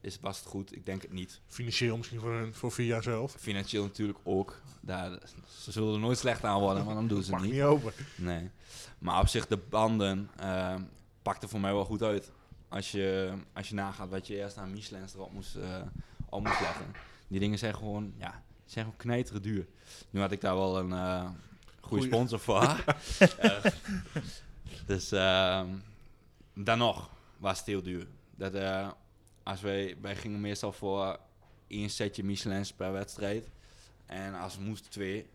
[0.00, 0.76] is, was het goed?
[0.76, 1.40] Ik denk het niet.
[1.46, 3.32] Financieel misschien voor, hun, voor VIA zelf.
[3.32, 4.60] Financieel natuurlijk ook.
[4.80, 5.18] Daar,
[5.48, 7.62] ze zullen er nooit slecht aan worden, maar dan doen ze het niet niet.
[7.62, 7.92] open.
[8.16, 8.50] Nee.
[8.98, 10.74] Maar op zich, de banden uh,
[11.22, 12.32] pakten voor mij wel goed uit.
[12.68, 15.80] Als je, als je nagaat wat je eerst aan Michelin's erop moest, eh,
[16.28, 16.86] op moest leggen.
[17.28, 19.66] Die dingen zijn gewoon, ja, zijn gewoon knijteren duur.
[20.10, 21.30] Nu had ik daar wel een eh
[21.84, 22.84] goede sponsor voor.
[23.38, 23.64] Eh,
[24.86, 25.68] dus ehm,
[26.54, 28.06] dan nog was het heel duur.
[28.36, 28.90] Dat, eh,
[29.42, 31.18] als wij, wij gingen meestal voor
[31.66, 33.48] één setje Michelin's per wedstrijd.
[34.06, 35.26] En als het moest twee.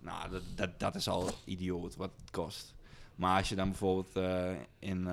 [0.00, 2.74] Nou, dat, dat, dat is al idioot wat het kost.
[3.14, 4.16] Maar als je dan bijvoorbeeld
[4.78, 5.08] in,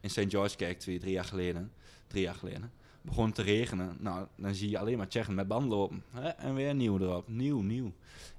[0.00, 0.24] in St.
[0.28, 1.72] George kijkt, twee, drie jaar geleden,
[2.06, 3.96] drie jaar geleden, begon te regenen.
[3.98, 6.04] Nou, dan zie je alleen maar Tsjechen met banden lopen.
[6.10, 6.28] Hè?
[6.28, 7.28] En weer nieuw erop.
[7.28, 7.92] Nieuw, nieuw.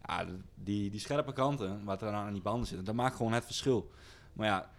[0.05, 3.45] Ja, die, die scherpe kanten, wat er aan die banden zitten, dat maakt gewoon het
[3.45, 3.91] verschil.
[4.33, 4.69] Maar ja,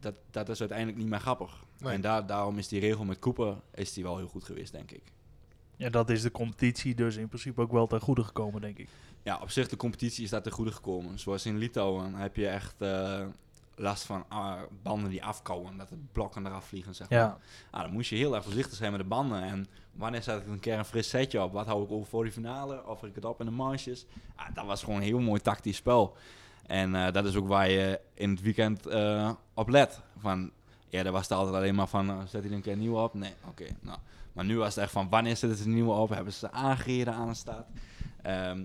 [0.00, 1.64] dat, dat is uiteindelijk niet meer grappig.
[1.78, 1.92] Nee.
[1.92, 4.90] En daar, daarom is die regel met Cooper is die wel heel goed geweest, denk
[4.90, 5.02] ik.
[5.76, 8.88] Ja, dat is de competitie dus in principe ook wel ten goede gekomen, denk ik.
[9.22, 11.18] Ja, op zich de competitie is daar ten goede gekomen.
[11.18, 13.26] Zoals in Litouwen heb je echt eh,
[13.76, 17.18] last van ah, banden die afkouwen, dat de blokken eraf vliegen, zeg maar.
[17.18, 17.38] Ja,
[17.70, 19.42] Ah, dan moest je heel erg voorzichtig zijn met de banden.
[19.42, 21.52] En wanneer zet ik een keer een fris setje op?
[21.52, 22.86] Wat hou ik over voor die finale?
[22.86, 24.06] Of ik het op in de manches?
[24.36, 26.16] Ah, dat was gewoon een heel mooi tactisch spel.
[26.66, 30.00] En eh, dat is ook waar je in het weekend eh, op let.
[30.18, 30.50] Van,
[30.90, 33.14] eerder was het altijd alleen maar van, eh, zet hij een keer een nieuwe op?
[33.14, 33.66] Nee, oké.
[33.80, 33.98] nou.
[34.32, 36.08] Maar nu was het echt van, wanneer zet het een nieuwe op?
[36.08, 37.66] Hebben ze aangereden aan de stad?
[38.22, 38.62] Ehm,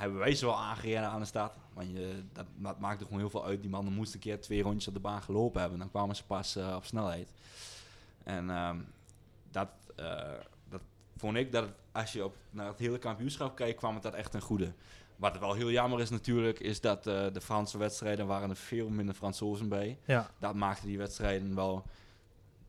[0.00, 1.52] hebben wij ze wel aangereden aan de stad?
[1.72, 3.60] Want je, dat, dat maakte gewoon heel veel uit.
[3.60, 5.78] Die mannen moesten een keer twee rondjes op de baan gelopen hebben.
[5.78, 7.32] Dan kwamen ze pas eh, op snelheid.
[8.24, 8.78] En ehm,
[9.50, 10.32] dat, eh,
[10.68, 10.80] dat
[11.16, 14.14] vond ik dat het, als je op, naar het hele kampioenschap kijkt, kwam het dat
[14.14, 14.72] echt ten goede.
[15.16, 18.88] Wat wel heel jammer is natuurlijk, is dat eh, de Franse wedstrijden waren er veel
[18.88, 19.98] minder Fransozen bij.
[20.04, 20.30] ja.
[20.38, 21.84] Dat maakte die wedstrijden wel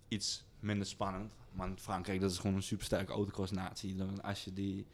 [0.07, 1.33] iets minder spannend.
[1.51, 3.95] Maar in Frankrijk, dat is gewoon een supersterke autocross-natie.
[3.95, 4.85] Dan Als, je die,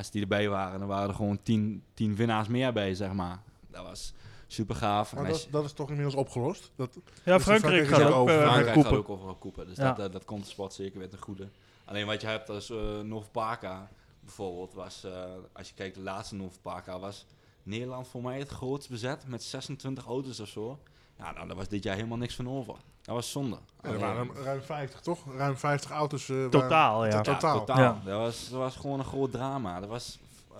[0.00, 3.42] als die erbij waren, dan waren er gewoon tien, tien winnaars meer bij, zeg maar.
[3.70, 4.12] Dat was
[4.46, 5.14] super gaaf.
[5.14, 6.70] Maar dat, dat is toch inmiddels opgelost?
[6.76, 8.34] Dat, Ja, Dus Frankrijk Frankrijk gaat ook over.
[8.34, 8.98] eh, Frankrijk gaat koepen.
[8.98, 9.66] ook overal koepen.
[9.66, 9.92] Dus Ja.
[9.92, 11.48] dat, eh, dat komt de sport zeker weer ten goede.
[11.84, 13.88] Alleen wat je hebt als uh, Novapaka
[14.20, 17.26] bijvoorbeeld was, eh, als je kijkt de laatste Novapaka was
[17.62, 20.78] Nederland voor mij het grootst bezet met 26 auto's of zo.
[21.20, 22.74] Ja, nou, daar was dit jaar helemaal niks van over.
[23.02, 23.56] Dat was zonde.
[23.82, 25.34] ja, er waren er ruim 50, toch?
[25.36, 26.28] Ruim 50 auto's.
[26.28, 27.10] eh, Totaal, ja.
[27.12, 27.58] Ja, totaal.
[27.58, 27.78] totaal.
[27.78, 28.00] Ja.
[28.04, 29.80] Dat, was, dat was gewoon een groot drama.
[29.80, 30.18] Dat was...
[30.52, 30.58] eh,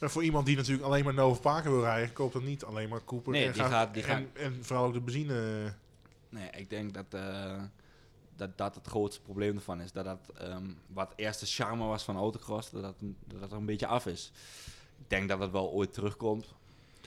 [0.00, 2.88] Ja, voor iemand die natuurlijk alleen maar Nova Parker wil rijden, koopt dan niet alleen
[2.88, 3.32] maar Cooper.
[3.32, 5.72] Nee, en, die gaat- die en, en vooral ook de benzine.
[6.28, 7.60] Nee, ik denk dat, eh,
[8.36, 9.92] dat dat het grootste probleem ervan is.
[9.92, 13.56] Dat dat ehm, wat eerst de charme was van autocross, dat dat, dat dat er
[13.56, 14.32] een beetje af is.
[14.98, 16.54] Ik denk dat het wel ooit terugkomt.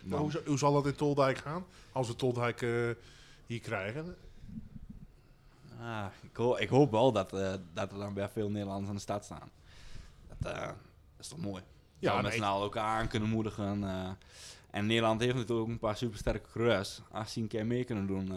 [0.06, 1.66] Maar hoe, zal- hoe zal dat in Toldijk gaan?
[1.92, 2.90] Als we Toldijk eh,
[3.46, 4.16] hier krijgen.
[5.80, 8.96] ah, ik, hoop, ik hoop wel dat, eh, dat er dan weer veel Nederlanders aan
[8.96, 9.50] de stad staan.
[10.28, 10.76] Dat, eh, dat
[11.20, 11.64] is toch mooi.
[12.00, 12.32] Ja, met nee.
[12.32, 13.84] z'n allen elkaar aan kunnen moedigen.
[14.72, 17.02] en Nederland heeft natuurlijk ook een paar supersterke coureurs.
[17.12, 18.32] Als die een keer mee kunnen doen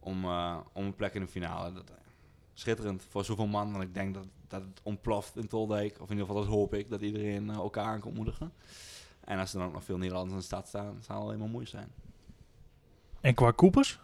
[0.00, 0.24] om,
[0.72, 1.72] om een plek in de finale.
[1.72, 1.90] Dat,
[2.54, 3.74] schitterend voor zoveel man.
[3.74, 6.00] En ik denk dat, dat het ontploft in Toldijk.
[6.00, 6.90] Of in ieder geval dat hoop ik.
[6.90, 8.52] Dat iedereen elkaar aan kan moedigen.
[9.28, 11.38] En als er dan ook nog veel Nederlanders in de stad staan, zal het alleen
[11.38, 11.92] maar mooi zijn.
[13.20, 13.98] En qua koepers?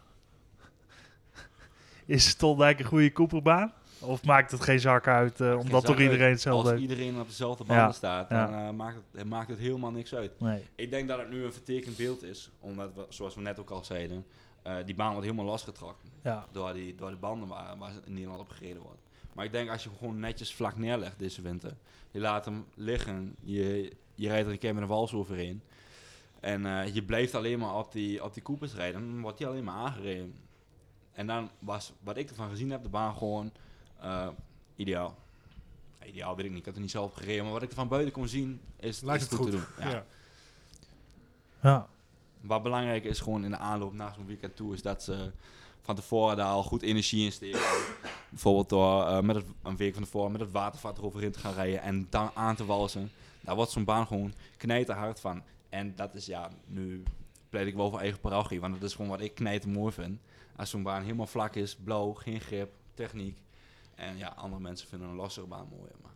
[2.05, 3.73] Is Stoldijk een goede koeperbaan?
[3.99, 7.63] Of maakt het geen zak uit, eh, omdat toch iedereen hetzelfde Als iedereen op dezelfde
[7.63, 8.45] banden Ja, staat, ja.
[8.45, 10.39] dan eh, maakt, het, maakt het helemaal niks uit.
[10.39, 10.65] Nee.
[10.75, 12.51] Ik denk dat het nu een vertekend beeld is.
[12.59, 14.25] Omdat, we, zoals we net ook al zeiden,
[14.61, 16.09] eh, die baan wordt helemaal losgetrokken.
[16.23, 16.45] Ja.
[16.51, 19.01] Door, die, door de banden waar, waar in Nederland op gereden wordt.
[19.33, 21.73] Maar ik denk als je hem gewoon netjes vlak neerlegt deze winter.
[22.11, 23.35] Je laat hem liggen.
[23.41, 25.61] Je, je rijdt er een keer met een wals overheen.
[26.39, 29.01] En eh, je blijft alleen maar op die, op die koepers rijden.
[29.01, 30.35] Dan wordt die alleen maar aangereden.
[31.11, 33.51] En dan was wat ik ervan gezien heb, de baan gewoon
[33.99, 34.27] eh,
[34.75, 35.17] ideaal.
[36.05, 37.43] Ideaal weet ik niet, ik had er niet zelf gereden.
[37.43, 39.51] Maar wat ik er van buiten kon zien, is, Lijkt is het goed.
[39.51, 39.65] te doen.
[39.79, 39.89] Ja.
[39.89, 40.05] Ja.
[41.61, 41.87] Ja.
[42.41, 45.31] Wat belangrijk is gewoon in de aanloop na zo'n weekend toe, is dat ze
[45.81, 47.59] van tevoren daar al goed energie in steken.
[48.29, 51.53] Bijvoorbeeld door eh, met het, een week van tevoren met het watervat eroverheen te gaan
[51.53, 53.11] rijden en dan aan te walsen.
[53.45, 55.43] Daar wordt zo'n baan gewoon knijterhard van.
[55.69, 57.03] En dat is ja, nu
[57.49, 60.19] pleit ik wel voor eigen parochie, want dat is gewoon wat ik knijter mooi vind.
[60.55, 63.41] Als zo'n baan helemaal vlak is, blauw, geen grip, techniek.
[63.95, 65.95] En ja, andere mensen vinden een lossere baan mooier.
[66.01, 66.11] Maar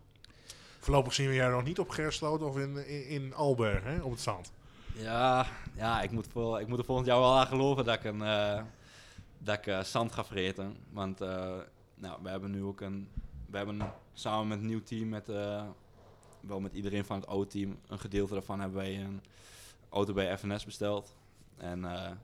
[0.80, 4.12] Voorlopig zien we jij nog niet op Gersloot of in, in, in Alberg, hè, op
[4.12, 4.52] het zand.
[4.94, 8.04] Ja, ja ik, moet voor, ik moet er volgend jaar wel aan geloven dat ik,
[8.04, 8.62] een, eh,
[9.38, 10.78] dat ik eh, zand ga vreten.
[10.90, 11.58] Want eh,
[11.96, 13.10] nou, we hebben nu ook een...
[13.50, 15.28] We hebben samen met een nieuw team, met,
[16.50, 17.80] wel met iedereen van het oude team...
[17.88, 19.22] een gedeelte daarvan hebben wij een
[19.90, 21.16] auto bij FNS besteld.
[21.58, 22.18] En eh, gaan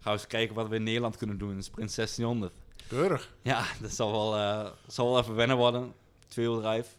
[0.00, 2.54] we eens kijken wat we in Nederland kunnen doen in de Sprint 1600.
[2.88, 3.34] Keurig.
[3.42, 5.94] Ja, dat zal wel, eh, zal wel even wennen worden.
[6.28, 6.96] Tweewielrijf.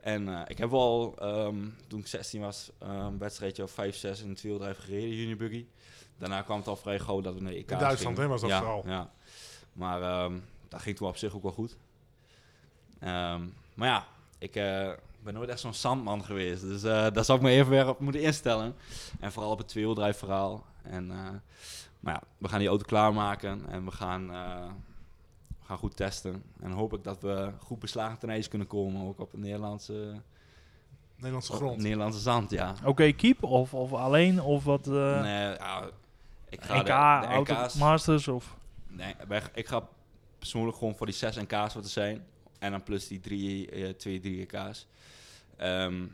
[0.00, 4.22] En eh, ik heb wel, ehm, toen ik 16 was, een wedstrijdje of 5, 6
[4.22, 5.66] in een tweewielrijf gereden, junibuggy.
[6.18, 8.40] Daarna kwam het al vrij gauw dat we naar de EK In Duitsland, hè, was
[8.40, 8.82] dat ja, vooral.
[8.86, 9.10] Ja,
[9.72, 11.76] maar ehm, dat ging toen op zich ook wel goed.
[12.98, 13.42] Ehm,
[13.74, 14.06] maar ja,
[14.38, 14.54] ik
[15.20, 16.62] eh, ben nooit echt zo'n zandman geweest.
[16.62, 18.74] Dus eh, daar zou ik me even weer op moeten instellen.
[19.20, 20.64] En vooral op het tweewielrijf verhaal.
[20.82, 21.28] En, eh,
[22.00, 24.66] maar ja, we gaan die auto klaarmaken en we gaan, eh,
[25.58, 26.42] we gaan goed testen.
[26.60, 29.06] En hoop ik dat we goed beslagen ten ijs kunnen komen.
[29.06, 30.20] Ook op het Nederlandse,
[31.16, 31.82] Nederlandse op grond.
[31.82, 32.74] Nederlandse zand, ja.
[32.84, 34.86] Oké, keep of, of alleen of wat?
[34.86, 35.90] eh nee, ja,
[36.48, 37.74] ik ga NK, de, de Auto NK's...
[37.74, 38.56] Masters of...
[38.86, 39.14] Nee,
[39.54, 39.88] ik ga
[40.38, 42.24] persoonlijk gewoon voor die 6 NK's wat er zijn.
[42.58, 44.46] En dan plus die drie, eh, twee, drie
[45.60, 46.06] Ehm,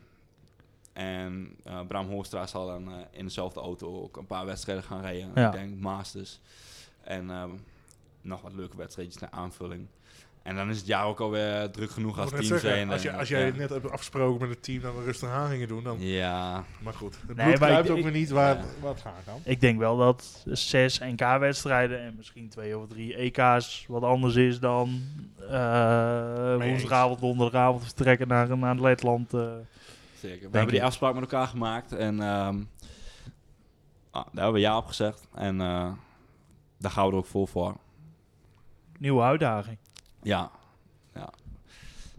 [0.93, 5.01] en eh, Bram Hoostra zal dan eh, in dezelfde auto ook een paar wedstrijden gaan
[5.01, 5.31] rijden.
[5.35, 5.47] Ja.
[5.47, 6.41] Ik denk Masters.
[7.03, 7.51] En ehm,
[8.21, 9.87] nog wat leuke wedstrijdjes naar aanvulling.
[10.47, 12.91] En dan is het jaar ook alweer druk genoeg als team zeggen, zijn.
[12.91, 13.39] als, je, en, als ja.
[13.39, 15.97] jij net hebt afgesproken met het team dat we rustig aan gingen doen, dan...
[16.01, 18.65] Ja, Maar goed, het Nee, maar ik- ook ik- weer niet waar, Ja.
[18.81, 19.41] waar het gaan kan.
[19.45, 24.61] Ik denk wel dat zes NK-wedstrijden en misschien twee of drie EK's wat anders is
[24.61, 25.01] dan
[25.51, 26.65] eh eens.
[26.65, 29.35] woensdagavond, donderdagavond vertrekken naar, naar Letland.
[29.35, 29.41] eh.
[30.21, 30.51] zeker.
[30.51, 30.87] We hebben die ik.
[30.87, 31.93] afspraak met elkaar gemaakt.
[31.93, 32.57] En ehm,
[34.11, 35.29] ah, daar hebben we ja op gezegd.
[35.35, 35.93] En eh,
[36.79, 37.77] daar gaan we er ook vol voor.
[38.99, 39.79] nieuwe uitdaging.
[40.27, 40.51] Ja.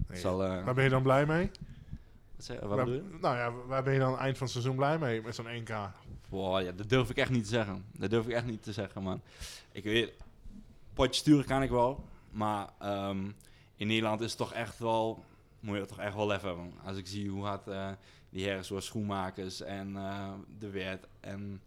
[0.08, 1.52] Nee, Zal, eh, Waar ben je dan blij mee?
[2.36, 3.18] wat zeg- wat Waar- bedoel je?
[3.22, 5.92] nou ja, waar ben je dan eind van het seizoen blij mee met zo'n 1K?
[6.30, 7.86] Boah, ja, dat durf ik echt niet te zeggen.
[7.92, 9.22] Dat durf ik echt niet te zeggen, man.
[9.72, 10.14] Ik weet,
[10.94, 12.04] potje sturen kan ik wel.
[12.32, 13.32] Maar ehm,
[13.76, 15.24] in Nederland is het toch echt wel,
[15.60, 16.74] moet je het toch echt wel lef hebben.
[16.86, 17.90] Als ik zie hoe hard eh,
[18.30, 20.30] die heren zoals Schoenmakers en eh,
[20.60, 21.62] De Wert en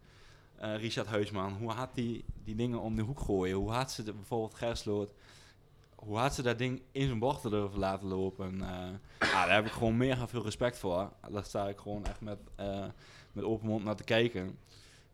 [0.58, 3.56] Richard Huisman, hoe hard die, die dingen om de hoek gooien.
[3.56, 5.12] Hoe hard ze de, bijvoorbeeld Gersloot,
[6.00, 8.60] hoe hard ze dat ding in zijn bochten durven laten lopen.
[8.60, 8.68] eh,
[9.30, 11.12] ja, daar heb ik gewoon mega veel respect voor.
[11.30, 12.84] Daar sta ik gewoon echt met, eh,
[13.32, 14.58] met open mond naar te kijken.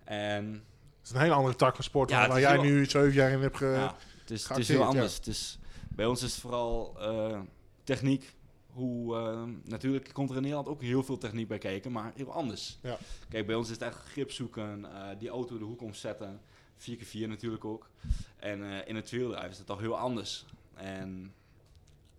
[0.05, 0.65] En
[1.05, 3.31] is een hele andere tak van sport Ja, het waar jij heel- nu zeven jaar
[3.31, 3.67] in hebt ge...
[3.67, 4.87] ja, het, is, het is heel ja.
[4.87, 5.15] anders.
[5.17, 5.59] Het is,
[5.89, 7.41] bij ons is het vooral eh,
[7.85, 8.35] techniek.
[8.73, 9.17] Hoe,
[9.65, 12.79] natuurlijk komt er in Nederland ook heel veel techniek bij kijken, maar heel anders.
[12.83, 12.99] Ja.
[13.29, 14.87] Kijk, bij ons is het echt grip zoeken,
[15.19, 16.41] die auto de hoek omzetten.
[16.79, 17.91] 4x4 natuurlijk ook.
[18.37, 20.45] En in het wielrijf is het toch heel anders.
[20.77, 21.33] En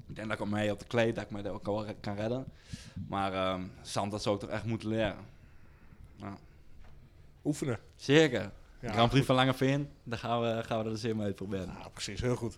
[0.08, 1.86] ik denk dat ik op mij op de kleed, dat ik mij daar ook wel
[2.00, 2.46] kan redden.
[3.08, 5.16] Maar ehm zand, dat zou ik toch echt moeten leren.
[7.46, 7.80] Oefenen.
[7.96, 8.52] Zeker.
[8.80, 11.66] Ja, Grand Prix van Langeveen, daar gaan we, gaan we er dus helemaal uitproberen.
[11.66, 12.22] Ja, precies.
[12.22, 12.58] Heel goed.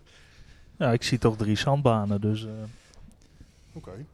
[0.76, 2.50] Ja, ik zie toch drie zandbanen, dus eh,
[3.72, 3.90] Oké.
[3.90, 4.06] ik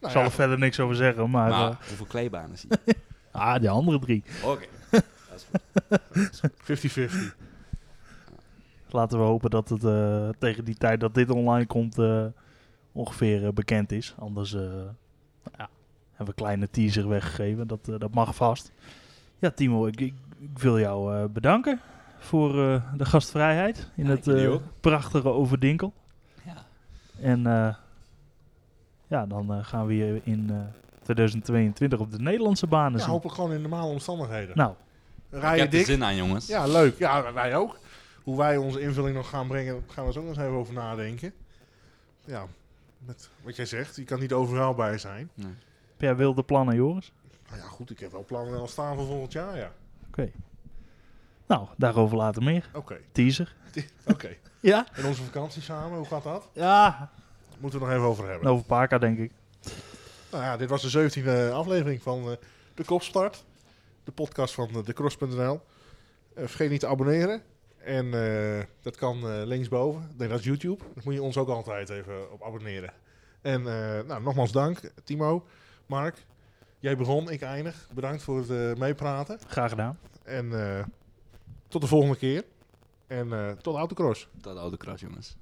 [0.00, 1.30] Nou zal ja, er verder niks over zeggen.
[1.30, 2.96] Maar, Maar eh, hoeveel kleibanen zie je?
[3.30, 4.22] ah, die andere drie.
[4.44, 4.66] Oké.
[4.90, 5.46] Dat
[6.30, 7.10] is goed.
[7.32, 7.47] 50-50.
[8.90, 12.24] Laten we hopen dat het eh, tegen die tijd dat dit online komt eh,
[12.92, 14.14] ongeveer eh, bekend is.
[14.18, 15.68] Anders eh, nou ja,
[16.08, 17.66] hebben we een kleine teaser weggegeven.
[17.66, 18.72] Dat, eh, dat mag vast.
[19.38, 21.80] Ja, Timo, ik, ik, ik wil jou eh, bedanken
[22.18, 25.92] voor eh, de gastvrijheid in Ja, het ik eh, prachtige Overdinkel.
[26.44, 26.54] Ja.
[27.20, 27.74] En eh,
[29.06, 30.56] ja, dan gaan we weer in eh,
[31.02, 33.12] 2022 op de Nederlandse banen Ja, zien.
[33.12, 34.56] hopelijk gewoon in normale omstandigheden.
[34.56, 34.74] Nou,
[35.30, 35.86] Rij Ik je heb er dik?
[35.86, 36.46] zin aan, jongens.
[36.46, 36.98] Ja, leuk.
[36.98, 37.78] Ja, wij ook.
[38.28, 41.32] Hoe wij onze invulling nog gaan brengen, gaan we ook nog eens even over nadenken.
[42.24, 42.46] Ja,
[42.98, 45.30] met wat jij zegt, je kan niet overal bij zijn.
[45.34, 45.46] Nee.
[45.90, 47.12] heb jij wilde plannen, Joris?
[47.48, 49.72] Nou ja, goed, ik heb wel plannen al staan voor volgend jaar, ja.
[50.06, 50.30] Oké.
[51.46, 52.70] Nou, daarover later meer.
[52.74, 53.54] Oké, Teaser.
[54.12, 54.36] oké.
[54.60, 54.86] Ja?
[54.92, 56.50] En onze vakantie samen, hoe gaat dat?
[56.52, 57.10] Ja.
[57.58, 58.50] Moeten we nog even over hebben.
[58.50, 59.32] Over Parka, denk ik.
[60.30, 62.36] Nou ja, dit was de 17e aflevering van eh,
[62.74, 63.44] De Kopstart.
[64.04, 65.60] De podcast van uh, decross.nl.
[66.34, 67.42] Eh, vergeet niet te abonneren.
[67.78, 70.10] En eh, dat kan eh, linksboven.
[70.16, 70.84] Nee, dat is YouTube.
[70.94, 72.92] Daar moet je ons ook altijd even op abonneren.
[73.40, 75.46] En eh, nou, nogmaals dank, Timo,
[75.86, 76.26] Mark.
[76.80, 77.88] Jij begon, ik eindig.
[77.94, 79.38] Bedankt voor het eh, meepraten.
[79.46, 79.98] Graag gedaan.
[80.22, 80.84] En eh,
[81.68, 82.44] tot de volgende keer.
[83.06, 84.28] En eh, tot Autocross.
[84.42, 85.36] Oude kras, jongens.